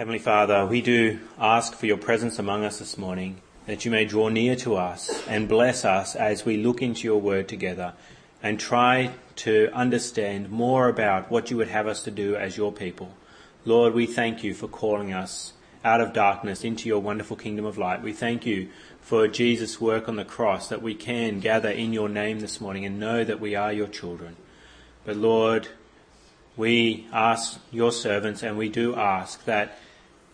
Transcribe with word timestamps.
Heavenly 0.00 0.18
Father, 0.18 0.64
we 0.64 0.80
do 0.80 1.18
ask 1.38 1.74
for 1.74 1.84
your 1.84 1.98
presence 1.98 2.38
among 2.38 2.64
us 2.64 2.78
this 2.78 2.96
morning, 2.96 3.42
that 3.66 3.84
you 3.84 3.90
may 3.90 4.06
draw 4.06 4.30
near 4.30 4.56
to 4.56 4.76
us 4.76 5.22
and 5.28 5.46
bless 5.46 5.84
us 5.84 6.16
as 6.16 6.42
we 6.42 6.56
look 6.56 6.80
into 6.80 7.06
your 7.06 7.20
word 7.20 7.48
together 7.48 7.92
and 8.42 8.58
try 8.58 9.10
to 9.36 9.68
understand 9.74 10.48
more 10.48 10.88
about 10.88 11.30
what 11.30 11.50
you 11.50 11.58
would 11.58 11.68
have 11.68 11.86
us 11.86 12.02
to 12.04 12.10
do 12.10 12.34
as 12.34 12.56
your 12.56 12.72
people. 12.72 13.14
Lord, 13.66 13.92
we 13.92 14.06
thank 14.06 14.42
you 14.42 14.54
for 14.54 14.68
calling 14.68 15.12
us 15.12 15.52
out 15.84 16.00
of 16.00 16.14
darkness 16.14 16.64
into 16.64 16.88
your 16.88 17.00
wonderful 17.00 17.36
kingdom 17.36 17.66
of 17.66 17.76
light. 17.76 18.00
We 18.02 18.14
thank 18.14 18.46
you 18.46 18.70
for 19.02 19.28
Jesus' 19.28 19.82
work 19.82 20.08
on 20.08 20.16
the 20.16 20.24
cross 20.24 20.70
that 20.70 20.80
we 20.80 20.94
can 20.94 21.40
gather 21.40 21.68
in 21.68 21.92
your 21.92 22.08
name 22.08 22.40
this 22.40 22.58
morning 22.58 22.86
and 22.86 22.98
know 22.98 23.22
that 23.22 23.38
we 23.38 23.54
are 23.54 23.70
your 23.70 23.86
children. 23.86 24.36
But 25.04 25.16
Lord, 25.16 25.68
we 26.56 27.06
ask 27.12 27.60
your 27.70 27.92
servants 27.92 28.42
and 28.42 28.56
we 28.56 28.70
do 28.70 28.96
ask 28.96 29.44
that 29.44 29.76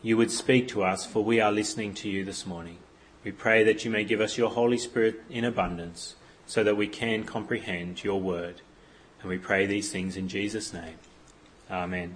you 0.06 0.16
would 0.16 0.30
speak 0.30 0.68
to 0.68 0.84
us 0.84 1.04
for 1.04 1.24
we 1.24 1.40
are 1.40 1.50
listening 1.50 1.92
to 1.92 2.08
you 2.08 2.24
this 2.24 2.46
morning. 2.46 2.78
We 3.24 3.32
pray 3.32 3.64
that 3.64 3.84
you 3.84 3.90
may 3.90 4.04
give 4.04 4.20
us 4.20 4.38
your 4.38 4.50
Holy 4.50 4.78
Spirit 4.78 5.20
in 5.28 5.44
abundance 5.44 6.14
so 6.46 6.62
that 6.62 6.76
we 6.76 6.86
can 6.86 7.24
comprehend 7.24 8.04
your 8.04 8.20
word. 8.20 8.60
And 9.20 9.28
we 9.28 9.36
pray 9.36 9.66
these 9.66 9.90
things 9.90 10.16
in 10.16 10.28
Jesus' 10.28 10.72
name. 10.72 10.94
Amen. 11.68 12.14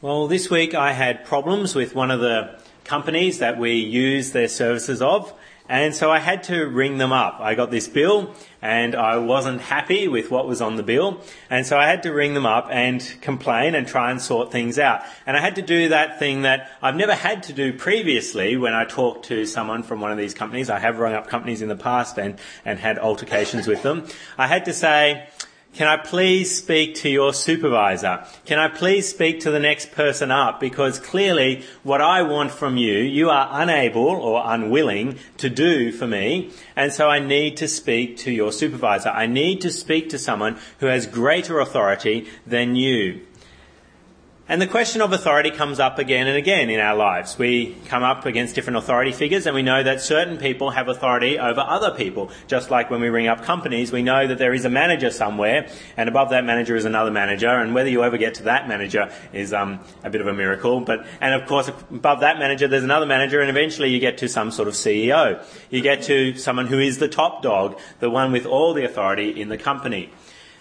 Well, 0.00 0.26
this 0.26 0.48
week 0.48 0.74
I 0.74 0.92
had 0.92 1.26
problems 1.26 1.74
with 1.74 1.94
one 1.94 2.10
of 2.10 2.20
the 2.20 2.58
companies 2.84 3.38
that 3.40 3.58
we 3.58 3.74
use 3.74 4.32
their 4.32 4.48
services 4.48 5.02
of. 5.02 5.34
And 5.68 5.94
so 5.94 6.10
I 6.10 6.18
had 6.18 6.44
to 6.44 6.64
ring 6.64 6.98
them 6.98 7.12
up. 7.12 7.40
I 7.40 7.54
got 7.54 7.70
this 7.70 7.86
bill 7.88 8.34
and 8.62 8.94
I 8.94 9.18
wasn't 9.18 9.60
happy 9.60 10.08
with 10.08 10.30
what 10.30 10.48
was 10.48 10.62
on 10.62 10.76
the 10.76 10.82
bill. 10.82 11.20
And 11.50 11.66
so 11.66 11.76
I 11.76 11.86
had 11.86 12.02
to 12.04 12.12
ring 12.12 12.34
them 12.34 12.46
up 12.46 12.68
and 12.70 13.00
complain 13.20 13.74
and 13.74 13.86
try 13.86 14.10
and 14.10 14.20
sort 14.20 14.50
things 14.50 14.78
out. 14.78 15.02
And 15.26 15.36
I 15.36 15.40
had 15.40 15.56
to 15.56 15.62
do 15.62 15.90
that 15.90 16.18
thing 16.18 16.42
that 16.42 16.70
I've 16.82 16.96
never 16.96 17.14
had 17.14 17.42
to 17.44 17.52
do 17.52 17.72
previously 17.72 18.56
when 18.56 18.72
I 18.72 18.84
talked 18.84 19.26
to 19.26 19.44
someone 19.44 19.82
from 19.82 20.00
one 20.00 20.10
of 20.10 20.18
these 20.18 20.34
companies. 20.34 20.70
I 20.70 20.78
have 20.78 20.98
rung 20.98 21.12
up 21.12 21.28
companies 21.28 21.60
in 21.60 21.68
the 21.68 21.76
past 21.76 22.18
and, 22.18 22.38
and 22.64 22.78
had 22.78 22.98
altercations 22.98 23.66
with 23.66 23.82
them. 23.82 24.06
I 24.38 24.46
had 24.46 24.64
to 24.64 24.72
say, 24.72 25.28
can 25.78 25.86
I 25.86 25.96
please 25.96 26.58
speak 26.58 26.96
to 26.96 27.08
your 27.08 27.32
supervisor? 27.32 28.24
Can 28.46 28.58
I 28.58 28.66
please 28.66 29.08
speak 29.08 29.38
to 29.42 29.52
the 29.52 29.60
next 29.60 29.92
person 29.92 30.32
up? 30.32 30.58
Because 30.58 30.98
clearly 30.98 31.62
what 31.84 32.00
I 32.00 32.22
want 32.22 32.50
from 32.50 32.76
you, 32.76 32.98
you 32.98 33.30
are 33.30 33.48
unable 33.52 34.08
or 34.08 34.42
unwilling 34.44 35.20
to 35.36 35.48
do 35.48 35.92
for 35.92 36.08
me. 36.08 36.50
And 36.74 36.92
so 36.92 37.08
I 37.08 37.20
need 37.20 37.56
to 37.58 37.68
speak 37.68 38.16
to 38.18 38.32
your 38.32 38.50
supervisor. 38.50 39.10
I 39.10 39.26
need 39.26 39.60
to 39.60 39.70
speak 39.70 40.08
to 40.08 40.18
someone 40.18 40.58
who 40.80 40.86
has 40.86 41.06
greater 41.06 41.60
authority 41.60 42.26
than 42.44 42.74
you. 42.74 43.20
And 44.50 44.62
the 44.62 44.66
question 44.66 45.02
of 45.02 45.12
authority 45.12 45.50
comes 45.50 45.78
up 45.78 45.98
again 45.98 46.26
and 46.26 46.34
again 46.34 46.70
in 46.70 46.80
our 46.80 46.96
lives. 46.96 47.36
We 47.36 47.76
come 47.84 48.02
up 48.02 48.24
against 48.24 48.54
different 48.54 48.78
authority 48.78 49.12
figures 49.12 49.44
and 49.44 49.54
we 49.54 49.60
know 49.60 49.82
that 49.82 50.00
certain 50.00 50.38
people 50.38 50.70
have 50.70 50.88
authority 50.88 51.38
over 51.38 51.60
other 51.60 51.90
people. 51.90 52.30
Just 52.46 52.70
like 52.70 52.88
when 52.88 53.02
we 53.02 53.10
ring 53.10 53.26
up 53.26 53.42
companies, 53.42 53.92
we 53.92 54.02
know 54.02 54.26
that 54.26 54.38
there 54.38 54.54
is 54.54 54.64
a 54.64 54.70
manager 54.70 55.10
somewhere 55.10 55.68
and 55.98 56.08
above 56.08 56.30
that 56.30 56.46
manager 56.46 56.76
is 56.76 56.86
another 56.86 57.10
manager 57.10 57.50
and 57.50 57.74
whether 57.74 57.90
you 57.90 58.02
ever 58.02 58.16
get 58.16 58.36
to 58.36 58.44
that 58.44 58.66
manager 58.66 59.12
is 59.34 59.52
um, 59.52 59.80
a 60.02 60.08
bit 60.08 60.22
of 60.22 60.26
a 60.26 60.32
miracle. 60.32 60.80
But, 60.80 61.06
and 61.20 61.34
of 61.34 61.46
course 61.46 61.68
above 61.68 62.20
that 62.20 62.38
manager 62.38 62.68
there's 62.68 62.84
another 62.84 63.04
manager 63.04 63.42
and 63.42 63.50
eventually 63.50 63.90
you 63.90 64.00
get 64.00 64.16
to 64.18 64.30
some 64.30 64.50
sort 64.50 64.66
of 64.66 64.72
CEO. 64.72 65.44
You 65.68 65.82
get 65.82 66.04
to 66.04 66.34
someone 66.36 66.68
who 66.68 66.78
is 66.78 66.96
the 66.96 67.08
top 67.08 67.42
dog, 67.42 67.78
the 68.00 68.08
one 68.08 68.32
with 68.32 68.46
all 68.46 68.72
the 68.72 68.86
authority 68.86 69.38
in 69.38 69.50
the 69.50 69.58
company. 69.58 70.10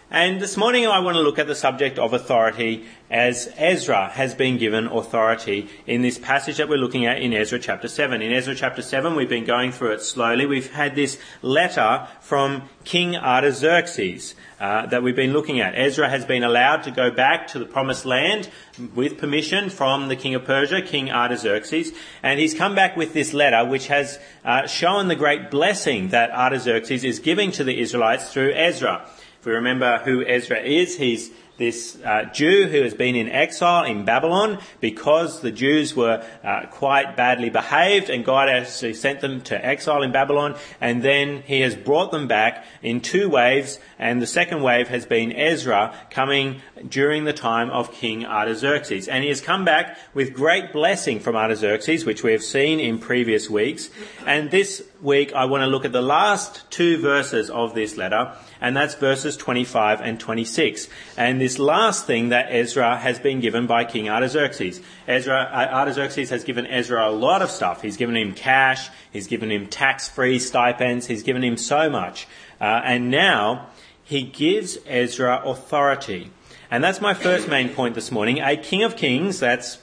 And 0.09 0.39
this 0.39 0.55
morning 0.55 0.87
I 0.87 0.99
want 0.99 1.15
to 1.15 1.21
look 1.21 1.37
at 1.37 1.47
the 1.47 1.55
subject 1.55 1.99
of 1.99 2.13
authority 2.13 2.85
as 3.09 3.51
Ezra 3.57 4.09
has 4.09 4.35
been 4.35 4.57
given 4.57 4.87
authority 4.87 5.69
in 5.85 6.01
this 6.01 6.17
passage 6.17 6.57
that 6.57 6.67
we're 6.67 6.77
looking 6.77 7.05
at 7.05 7.21
in 7.21 7.33
Ezra 7.33 7.57
chapter 7.57 7.87
7. 7.87 8.21
In 8.21 8.33
Ezra 8.33 8.53
chapter 8.53 8.81
7, 8.81 9.15
we've 9.15 9.29
been 9.29 9.45
going 9.45 9.71
through 9.71 9.91
it 9.91 10.01
slowly. 10.01 10.45
We've 10.45 10.71
had 10.71 10.95
this 10.95 11.17
letter 11.41 12.07
from 12.19 12.69
King 12.83 13.15
Artaxerxes 13.15 14.35
uh, 14.59 14.87
that 14.87 15.03
we've 15.03 15.15
been 15.15 15.31
looking 15.31 15.61
at. 15.61 15.73
Ezra 15.75 16.09
has 16.09 16.25
been 16.25 16.43
allowed 16.43 16.83
to 16.83 16.91
go 16.91 17.09
back 17.09 17.47
to 17.47 17.59
the 17.59 17.65
promised 17.65 18.05
land 18.05 18.49
with 18.93 19.17
permission 19.17 19.69
from 19.69 20.09
the 20.09 20.15
king 20.15 20.35
of 20.35 20.43
Persia, 20.43 20.81
King 20.81 21.09
Artaxerxes, 21.09 21.93
and 22.23 22.39
he's 22.39 22.53
come 22.53 22.75
back 22.75 22.97
with 22.97 23.13
this 23.13 23.33
letter 23.33 23.63
which 23.65 23.87
has 23.87 24.19
uh, 24.43 24.67
shown 24.67 25.07
the 25.07 25.15
great 25.15 25.49
blessing 25.49 26.09
that 26.09 26.31
Artaxerxes 26.31 27.03
is 27.03 27.19
giving 27.19 27.51
to 27.51 27.63
the 27.63 27.79
Israelites 27.79 28.33
through 28.33 28.53
Ezra. 28.53 29.07
If 29.39 29.45
we 29.45 29.53
remember 29.53 29.99
who 29.99 30.25
Ezra 30.25 30.59
is, 30.59 30.97
he's 30.97 31.31
this 31.57 31.97
uh, 32.03 32.25
Jew 32.33 32.67
who 32.67 32.83
has 32.83 32.93
been 32.93 33.15
in 33.15 33.29
exile 33.29 33.83
in 33.83 34.05
Babylon 34.05 34.59
because 34.79 35.41
the 35.41 35.51
Jews 35.51 35.95
were 35.95 36.23
uh, 36.43 36.67
quite 36.67 37.17
badly 37.17 37.49
behaved 37.49 38.09
and 38.09 38.23
God 38.23 38.49
actually 38.49 38.93
sent 38.93 39.21
them 39.21 39.41
to 39.41 39.65
exile 39.65 40.03
in 40.03 40.11
Babylon. 40.11 40.55
And 40.79 41.03
then 41.03 41.41
he 41.43 41.61
has 41.61 41.75
brought 41.75 42.11
them 42.11 42.27
back 42.27 42.65
in 42.81 43.01
two 43.01 43.29
waves. 43.29 43.79
And 43.99 44.21
the 44.21 44.27
second 44.27 44.61
wave 44.61 44.87
has 44.89 45.05
been 45.05 45.31
Ezra 45.33 45.95
coming 46.09 46.61
during 46.87 47.23
the 47.23 47.33
time 47.33 47.69
of 47.71 47.91
King 47.91 48.25
Artaxerxes. 48.25 49.07
And 49.07 49.23
he 49.23 49.29
has 49.29 49.41
come 49.41 49.65
back 49.65 49.97
with 50.13 50.33
great 50.33 50.71
blessing 50.71 51.19
from 51.19 51.35
Artaxerxes 51.35 52.05
which 52.05 52.23
we 52.23 52.31
have 52.31 52.43
seen 52.43 52.79
in 52.79 52.99
previous 52.99 53.49
weeks. 53.49 53.89
And 54.25 54.51
this 54.51 54.83
week 55.01 55.33
I 55.33 55.45
want 55.45 55.61
to 55.61 55.67
look 55.67 55.85
at 55.85 55.91
the 55.91 56.01
last 56.01 56.69
two 56.69 56.99
verses 56.99 57.49
of 57.49 57.73
this 57.73 57.97
letter 57.97 58.33
and 58.59 58.75
that's 58.75 58.95
verses 58.95 59.37
25 59.37 60.01
and 60.01 60.19
26. 60.19 60.87
And 61.15 61.39
this 61.39 61.59
last 61.59 62.05
thing 62.05 62.29
that 62.29 62.47
Ezra 62.49 62.97
has 62.97 63.19
been 63.19 63.39
given 63.39 63.67
by 63.67 63.85
King 63.85 64.09
Artaxerxes. 64.09 64.81
Ezra, 65.07 65.49
uh, 65.51 65.75
Artaxerxes 65.75 66.29
has 66.29 66.43
given 66.43 66.65
Ezra 66.65 67.07
a 67.07 67.11
lot 67.11 67.41
of 67.41 67.51
stuff. 67.51 67.81
He's 67.81 67.97
given 67.97 68.15
him 68.15 68.33
cash, 68.33 68.89
he's 69.11 69.27
given 69.27 69.51
him 69.51 69.67
tax-free 69.67 70.39
stipends, 70.39 71.07
he's 71.07 71.23
given 71.23 71.43
him 71.43 71.57
so 71.57 71.89
much. 71.89 72.27
Uh, 72.59 72.81
and 72.83 73.11
now 73.11 73.67
he 74.03 74.23
gives 74.23 74.77
Ezra 74.87 75.41
authority. 75.45 76.31
And 76.71 76.83
that's 76.83 76.99
my 76.99 77.13
first 77.13 77.47
main 77.47 77.69
point 77.69 77.95
this 77.95 78.11
morning. 78.11 78.39
A 78.39 78.57
king 78.57 78.83
of 78.83 78.95
kings, 78.95 79.39
that's 79.39 79.77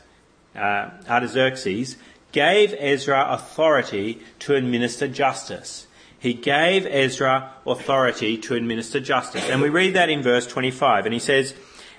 uh, 0.54 0.90
Artaxerxes, 1.08 1.96
gave 2.34 2.74
Ezra 2.78 3.26
authority 3.30 4.20
to 4.40 4.54
administer 4.54 5.08
justice 5.08 5.86
he 6.24 6.32
gave 6.32 6.86
Ezra 6.86 7.52
authority 7.66 8.38
to 8.38 8.54
administer 8.54 8.98
justice. 8.98 9.46
And 9.50 9.60
we 9.60 9.68
read 9.68 9.92
that 9.92 10.08
in 10.08 10.22
verse 10.22 10.46
25. 10.46 11.04
And 11.04 11.12
he 11.12 11.20
says, 11.20 11.52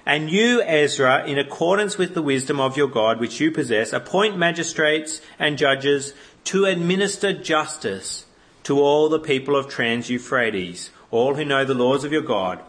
And 0.03 0.31
you, 0.31 0.63
Ezra, 0.63 1.27
in 1.27 1.37
accordance 1.37 1.99
with 1.99 2.15
the 2.15 2.23
wisdom 2.23 2.59
of 2.59 2.75
your 2.75 2.87
God 2.87 3.19
which 3.19 3.39
you 3.39 3.51
possess, 3.51 3.93
appoint 3.93 4.35
magistrates 4.35 5.21
and 5.37 5.59
judges 5.59 6.15
to 6.45 6.65
administer 6.65 7.33
justice 7.33 8.25
to 8.63 8.79
all 8.79 9.09
the 9.09 9.19
people 9.19 9.55
of 9.55 9.69
Trans 9.69 10.09
Euphrates, 10.09 10.89
all 11.11 11.35
who 11.35 11.45
know 11.45 11.63
the 11.63 11.75
laws 11.75 12.03
of 12.03 12.11
your 12.11 12.23
God. 12.23 12.59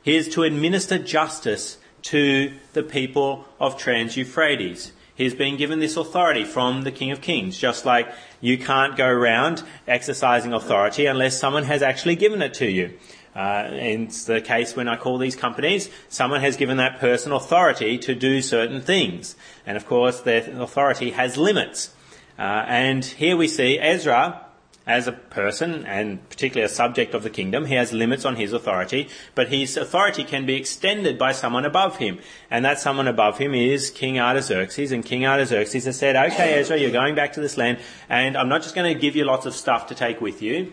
He 0.00 0.14
is 0.14 0.28
to 0.28 0.44
administer 0.44 0.98
justice 0.98 1.76
to 2.02 2.52
the 2.72 2.84
people 2.84 3.46
of 3.58 3.76
Trans 3.76 4.16
Euphrates. 4.16 4.92
He's 5.16 5.34
been 5.34 5.56
given 5.56 5.78
this 5.78 5.96
authority 5.96 6.44
from 6.44 6.82
the 6.82 6.90
King 6.90 7.12
of 7.12 7.20
Kings, 7.20 7.56
just 7.56 7.84
like 7.84 8.08
you 8.40 8.58
can't 8.58 8.96
go 8.96 9.06
around 9.06 9.62
exercising 9.86 10.52
authority 10.52 11.06
unless 11.06 11.38
someone 11.38 11.64
has 11.64 11.82
actually 11.82 12.16
given 12.16 12.42
it 12.42 12.54
to 12.54 12.66
you. 12.66 12.98
Uh, 13.34 13.68
it's 13.72 14.24
the 14.24 14.40
case 14.40 14.76
when 14.76 14.88
I 14.88 14.96
call 14.96 15.18
these 15.18 15.36
companies, 15.36 15.88
someone 16.08 16.40
has 16.40 16.56
given 16.56 16.76
that 16.78 17.00
person 17.00 17.32
authority 17.32 17.98
to 17.98 18.14
do 18.14 18.42
certain 18.42 18.80
things. 18.80 19.36
And 19.66 19.76
of 19.76 19.86
course, 19.86 20.20
their 20.20 20.60
authority 20.60 21.10
has 21.10 21.36
limits. 21.36 21.94
Uh, 22.38 22.64
and 22.66 23.04
here 23.04 23.36
we 23.36 23.48
see 23.48 23.78
Ezra 23.78 24.43
as 24.86 25.06
a 25.06 25.12
person 25.12 25.86
and 25.86 26.28
particularly 26.28 26.64
a 26.64 26.68
subject 26.68 27.14
of 27.14 27.22
the 27.22 27.30
kingdom, 27.30 27.66
he 27.66 27.74
has 27.74 27.92
limits 27.92 28.24
on 28.24 28.36
his 28.36 28.52
authority, 28.52 29.08
but 29.34 29.48
his 29.48 29.76
authority 29.76 30.24
can 30.24 30.44
be 30.44 30.54
extended 30.54 31.18
by 31.18 31.32
someone 31.32 31.64
above 31.64 31.96
him. 31.96 32.18
And 32.50 32.64
that 32.64 32.78
someone 32.78 33.08
above 33.08 33.38
him 33.38 33.54
is 33.54 33.90
King 33.90 34.18
Artaxerxes. 34.18 34.92
And 34.92 35.04
King 35.04 35.24
Artaxerxes 35.26 35.86
has 35.86 35.98
said, 35.98 36.16
okay, 36.16 36.60
Ezra, 36.60 36.76
you're 36.76 36.90
going 36.90 37.14
back 37.14 37.32
to 37.34 37.40
this 37.40 37.56
land, 37.56 37.78
and 38.08 38.36
I'm 38.36 38.48
not 38.48 38.62
just 38.62 38.74
going 38.74 38.92
to 38.92 39.00
give 39.00 39.16
you 39.16 39.24
lots 39.24 39.46
of 39.46 39.54
stuff 39.54 39.86
to 39.86 39.94
take 39.94 40.20
with 40.20 40.42
you. 40.42 40.72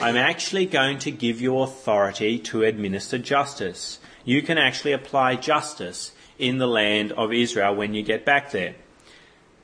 I'm 0.00 0.16
actually 0.16 0.66
going 0.66 0.98
to 1.00 1.10
give 1.10 1.40
you 1.40 1.58
authority 1.58 2.38
to 2.40 2.62
administer 2.62 3.18
justice. 3.18 3.98
You 4.24 4.42
can 4.42 4.58
actually 4.58 4.92
apply 4.92 5.36
justice 5.36 6.12
in 6.38 6.58
the 6.58 6.66
land 6.66 7.12
of 7.12 7.32
Israel 7.32 7.74
when 7.74 7.94
you 7.94 8.02
get 8.02 8.26
back 8.26 8.50
there. 8.50 8.74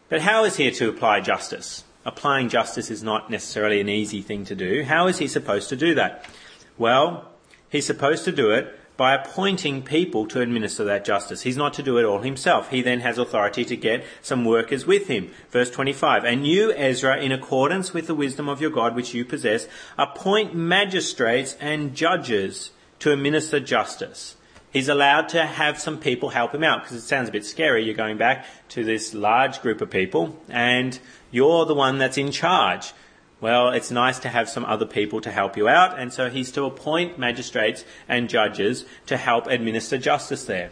But 0.08 0.22
how 0.22 0.44
is 0.44 0.56
he 0.56 0.70
to 0.70 0.88
apply 0.88 1.20
justice? 1.20 1.84
Applying 2.04 2.48
justice 2.48 2.90
is 2.90 3.02
not 3.02 3.30
necessarily 3.30 3.80
an 3.80 3.88
easy 3.88 4.22
thing 4.22 4.44
to 4.46 4.54
do. 4.54 4.82
How 4.84 5.06
is 5.06 5.18
he 5.18 5.28
supposed 5.28 5.68
to 5.70 5.76
do 5.76 5.94
that? 5.94 6.24
Well, 6.78 7.28
he's 7.70 7.86
supposed 7.86 8.24
to 8.24 8.32
do 8.32 8.50
it 8.50 8.78
by 8.96 9.14
appointing 9.14 9.82
people 9.82 10.26
to 10.26 10.40
administer 10.40 10.84
that 10.84 11.04
justice. 11.04 11.42
He's 11.42 11.56
not 11.56 11.74
to 11.74 11.82
do 11.82 11.98
it 11.98 12.04
all 12.04 12.20
himself. 12.20 12.70
He 12.70 12.82
then 12.82 13.00
has 13.00 13.18
authority 13.18 13.64
to 13.64 13.76
get 13.76 14.04
some 14.20 14.44
workers 14.44 14.86
with 14.86 15.08
him. 15.08 15.30
Verse 15.50 15.70
25. 15.70 16.24
And 16.24 16.46
you, 16.46 16.72
Ezra, 16.74 17.18
in 17.18 17.32
accordance 17.32 17.92
with 17.92 18.06
the 18.06 18.14
wisdom 18.14 18.48
of 18.48 18.60
your 18.60 18.70
God 18.70 18.94
which 18.94 19.14
you 19.14 19.24
possess, 19.24 19.66
appoint 19.96 20.54
magistrates 20.54 21.56
and 21.60 21.94
judges 21.94 22.70
to 22.98 23.12
administer 23.12 23.58
justice. 23.58 24.36
He's 24.72 24.88
allowed 24.88 25.28
to 25.30 25.44
have 25.44 25.78
some 25.78 25.98
people 25.98 26.30
help 26.30 26.54
him 26.54 26.64
out 26.64 26.82
because 26.82 26.96
it 26.96 27.02
sounds 27.02 27.28
a 27.28 27.32
bit 27.32 27.44
scary. 27.44 27.84
You're 27.84 27.94
going 27.94 28.16
back 28.16 28.46
to 28.70 28.82
this 28.82 29.12
large 29.12 29.60
group 29.60 29.82
of 29.82 29.90
people 29.90 30.40
and 30.48 30.98
you're 31.30 31.66
the 31.66 31.74
one 31.74 31.98
that's 31.98 32.16
in 32.16 32.30
charge. 32.30 32.92
Well, 33.42 33.68
it's 33.70 33.90
nice 33.90 34.18
to 34.20 34.28
have 34.28 34.48
some 34.48 34.64
other 34.64 34.86
people 34.86 35.20
to 35.22 35.30
help 35.32 35.56
you 35.56 35.68
out, 35.68 35.98
and 35.98 36.12
so 36.12 36.30
he's 36.30 36.52
to 36.52 36.62
appoint 36.64 37.18
magistrates 37.18 37.84
and 38.08 38.28
judges 38.28 38.84
to 39.06 39.16
help 39.16 39.48
administer 39.48 39.98
justice 39.98 40.44
there. 40.44 40.70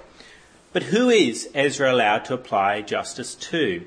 But 0.73 0.85
who 0.85 1.11
is 1.11 1.51
Ezra 1.53 1.93
allowed 1.93 2.25
to 2.27 2.35
apply 2.35 2.83
justice 2.83 3.35
to? 3.35 3.85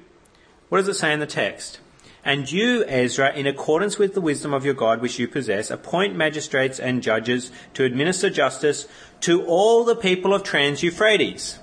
What 0.67 0.79
does 0.79 0.89
it 0.89 0.95
say 0.95 1.13
in 1.13 1.21
the 1.21 1.25
text? 1.25 1.79
And 2.25 2.49
you, 2.49 2.85
Ezra, 2.87 3.33
in 3.33 3.47
accordance 3.47 3.97
with 3.97 4.13
the 4.13 4.21
wisdom 4.21 4.53
of 4.53 4.63
your 4.63 4.73
God 4.73 5.01
which 5.01 5.19
you 5.19 5.27
possess, 5.27 5.69
appoint 5.69 6.15
magistrates 6.15 6.79
and 6.79 7.03
judges 7.03 7.51
to 7.73 7.83
administer 7.83 8.29
justice 8.29 8.87
to 9.21 9.45
all 9.45 9.83
the 9.83 9.95
people 9.95 10.33
of 10.33 10.43
Trans 10.43 10.81
Euphrates. 10.83 11.59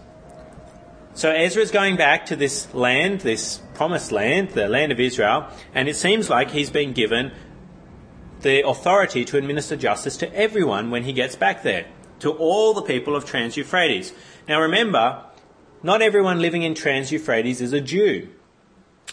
So 1.14 1.30
Ezra 1.30 1.62
is 1.62 1.70
going 1.70 1.96
back 1.96 2.26
to 2.26 2.36
this 2.36 2.72
land, 2.74 3.22
this 3.22 3.60
promised 3.74 4.12
land, 4.12 4.50
the 4.50 4.68
land 4.68 4.92
of 4.92 5.00
Israel, 5.00 5.48
and 5.74 5.88
it 5.88 5.96
seems 5.96 6.30
like 6.30 6.50
he's 6.50 6.70
been 6.70 6.92
given 6.92 7.32
the 8.42 8.66
authority 8.66 9.24
to 9.26 9.36
administer 9.36 9.76
justice 9.76 10.16
to 10.18 10.34
everyone 10.34 10.90
when 10.90 11.04
he 11.04 11.12
gets 11.12 11.36
back 11.36 11.62
there, 11.62 11.86
to 12.20 12.30
all 12.30 12.74
the 12.74 12.82
people 12.82 13.16
of 13.16 13.24
Trans 13.24 13.56
Euphrates. 13.56 14.12
Now 14.48 14.60
remember, 14.60 15.24
not 15.82 16.02
everyone 16.02 16.40
living 16.40 16.62
in 16.62 16.74
Trans 16.74 17.10
Euphrates 17.10 17.60
is 17.60 17.72
a 17.72 17.80
Jew. 17.80 18.28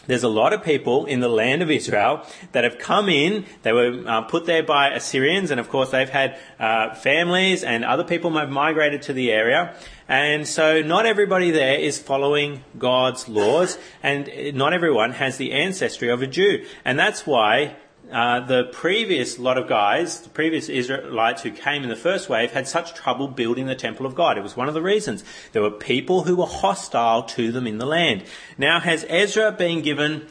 There's 0.06 0.22
a 0.22 0.28
lot 0.28 0.52
of 0.52 0.62
people 0.62 1.04
in 1.06 1.20
the 1.20 1.28
land 1.28 1.62
of 1.62 1.70
Israel 1.70 2.24
that 2.52 2.64
have 2.64 2.78
come 2.78 3.08
in. 3.08 3.44
They 3.62 3.72
were 3.72 4.04
uh, 4.06 4.22
put 4.22 4.46
there 4.46 4.62
by 4.62 4.90
Assyrians, 4.90 5.50
and 5.50 5.60
of 5.60 5.68
course, 5.68 5.90
they've 5.90 6.08
had 6.08 6.38
uh, 6.58 6.94
families 6.94 7.62
and 7.62 7.84
other 7.84 8.04
people 8.04 8.30
have 8.38 8.50
migrated 8.50 9.02
to 9.02 9.12
the 9.12 9.30
area. 9.30 9.74
And 10.08 10.48
so, 10.48 10.80
not 10.80 11.04
everybody 11.04 11.50
there 11.50 11.78
is 11.78 11.98
following 11.98 12.64
God's 12.78 13.28
laws, 13.28 13.76
and 14.02 14.30
not 14.54 14.72
everyone 14.72 15.12
has 15.12 15.36
the 15.36 15.52
ancestry 15.52 16.08
of 16.08 16.22
a 16.22 16.26
Jew. 16.26 16.64
And 16.84 16.98
that's 16.98 17.26
why 17.26 17.76
uh, 18.10 18.40
the 18.40 18.64
previous 18.64 19.38
lot 19.38 19.58
of 19.58 19.68
guys, 19.68 20.20
the 20.22 20.30
previous 20.30 20.68
Israelites 20.68 21.42
who 21.42 21.50
came 21.50 21.82
in 21.82 21.88
the 21.88 21.96
first 21.96 22.28
wave, 22.28 22.52
had 22.52 22.66
such 22.66 22.94
trouble 22.94 23.28
building 23.28 23.66
the 23.66 23.74
temple 23.74 24.06
of 24.06 24.14
God. 24.14 24.38
It 24.38 24.42
was 24.42 24.56
one 24.56 24.68
of 24.68 24.74
the 24.74 24.82
reasons. 24.82 25.24
There 25.52 25.62
were 25.62 25.70
people 25.70 26.22
who 26.22 26.36
were 26.36 26.46
hostile 26.46 27.22
to 27.24 27.52
them 27.52 27.66
in 27.66 27.78
the 27.78 27.86
land. 27.86 28.24
Now, 28.56 28.80
has 28.80 29.04
Ezra 29.08 29.52
been 29.52 29.82
given 29.82 30.26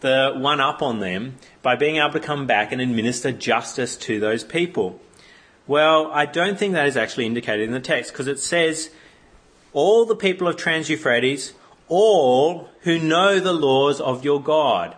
the 0.00 0.32
one 0.36 0.60
up 0.60 0.80
on 0.80 1.00
them 1.00 1.36
by 1.62 1.76
being 1.76 1.96
able 1.96 2.12
to 2.12 2.20
come 2.20 2.46
back 2.46 2.72
and 2.72 2.80
administer 2.80 3.32
justice 3.32 3.96
to 3.96 4.20
those 4.20 4.44
people? 4.44 5.00
Well, 5.66 6.10
I 6.12 6.24
don't 6.24 6.58
think 6.58 6.72
that 6.72 6.86
is 6.86 6.96
actually 6.96 7.26
indicated 7.26 7.64
in 7.68 7.72
the 7.72 7.80
text 7.80 8.12
because 8.12 8.26
it 8.26 8.38
says, 8.38 8.90
all 9.72 10.06
the 10.06 10.16
people 10.16 10.48
of 10.48 10.56
Trans 10.56 10.88
Euphrates, 10.88 11.52
all 11.88 12.68
who 12.80 12.98
know 12.98 13.38
the 13.38 13.52
laws 13.52 14.00
of 14.00 14.24
your 14.24 14.42
God. 14.42 14.96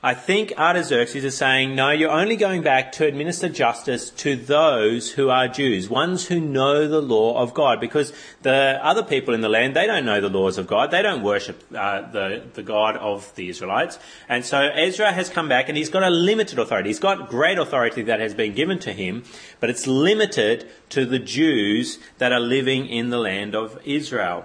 I 0.00 0.14
think 0.14 0.52
Artaxerxes 0.56 1.24
is 1.24 1.36
saying, 1.36 1.74
no, 1.74 1.90
you're 1.90 2.12
only 2.12 2.36
going 2.36 2.62
back 2.62 2.92
to 2.92 3.06
administer 3.06 3.48
justice 3.48 4.10
to 4.10 4.36
those 4.36 5.10
who 5.10 5.28
are 5.28 5.48
Jews, 5.48 5.90
ones 5.90 6.28
who 6.28 6.38
know 6.38 6.86
the 6.86 7.02
law 7.02 7.36
of 7.36 7.52
God, 7.52 7.80
because 7.80 8.12
the 8.42 8.78
other 8.80 9.02
people 9.02 9.34
in 9.34 9.40
the 9.40 9.48
land, 9.48 9.74
they 9.74 9.88
don't 9.88 10.04
know 10.04 10.20
the 10.20 10.28
laws 10.28 10.56
of 10.56 10.68
God. 10.68 10.92
They 10.92 11.02
don't 11.02 11.24
worship 11.24 11.64
uh, 11.74 12.02
the, 12.12 12.44
the 12.54 12.62
God 12.62 12.96
of 12.96 13.34
the 13.34 13.48
Israelites. 13.48 13.98
And 14.28 14.44
so 14.44 14.60
Ezra 14.60 15.10
has 15.10 15.28
come 15.30 15.48
back 15.48 15.68
and 15.68 15.76
he's 15.76 15.90
got 15.90 16.04
a 16.04 16.10
limited 16.10 16.60
authority. 16.60 16.90
He's 16.90 17.00
got 17.00 17.28
great 17.28 17.58
authority 17.58 18.02
that 18.02 18.20
has 18.20 18.34
been 18.34 18.54
given 18.54 18.78
to 18.80 18.92
him, 18.92 19.24
but 19.58 19.68
it's 19.68 19.88
limited 19.88 20.68
to 20.90 21.06
the 21.06 21.18
Jews 21.18 21.98
that 22.18 22.30
are 22.30 22.38
living 22.38 22.86
in 22.86 23.10
the 23.10 23.18
land 23.18 23.56
of 23.56 23.80
Israel. 23.84 24.44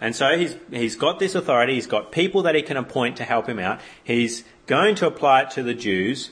And 0.00 0.14
so 0.14 0.36
he's, 0.36 0.56
he's 0.70 0.96
got 0.96 1.18
this 1.18 1.34
authority, 1.34 1.74
he's 1.74 1.86
got 1.86 2.12
people 2.12 2.42
that 2.42 2.54
he 2.54 2.62
can 2.62 2.76
appoint 2.76 3.16
to 3.16 3.24
help 3.24 3.48
him 3.48 3.58
out. 3.58 3.80
He's 4.02 4.44
going 4.68 4.94
to 4.94 5.06
apply 5.06 5.42
it 5.42 5.50
to 5.52 5.64
the 5.64 5.74
Jews. 5.74 6.30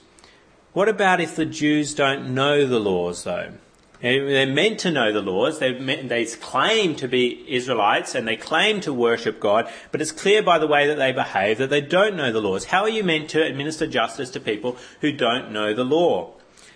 What 0.73 0.89
about 0.89 1.21
if 1.21 1.35
the 1.35 1.47
Jews 1.47 1.95
don't 1.95 2.35
know 2.35 2.67
the 2.67 2.79
laws, 2.79 3.25
though? 3.25 3.55
They're 4.03 4.47
meant 4.47 4.79
to 4.81 4.93
know 4.93 5.11
the 5.11 5.23
laws. 5.23 5.59
Meant, 5.61 6.11
they 6.11 6.27
claim 6.27 6.95
to 6.97 7.09
be 7.09 7.45
Israelites 7.49 8.15
and 8.15 8.29
they 8.29 8.37
claim 8.37 8.81
to 8.83 8.93
worship 8.93 9.41
God, 9.41 9.69
but 9.91 10.03
it's 10.03 10.13
clear 10.13 10.43
by 10.43 10.59
the 10.59 10.67
way 10.67 10.87
that 10.87 10.97
they 10.97 11.13
behave 11.13 11.57
that 11.59 11.71
they 11.71 11.81
don't 11.81 12.15
know 12.15 12.31
the 12.31 12.43
laws. 12.43 12.67
How 12.67 12.83
are 12.83 12.91
you 12.91 13.03
meant 13.03 13.31
to 13.31 13.43
administer 13.43 13.87
justice 13.87 14.31
to 14.31 14.41
people 14.41 14.77
who 15.01 15.13
don't 15.13 15.51
know 15.51 15.73
the 15.73 15.85
law? 15.85 16.35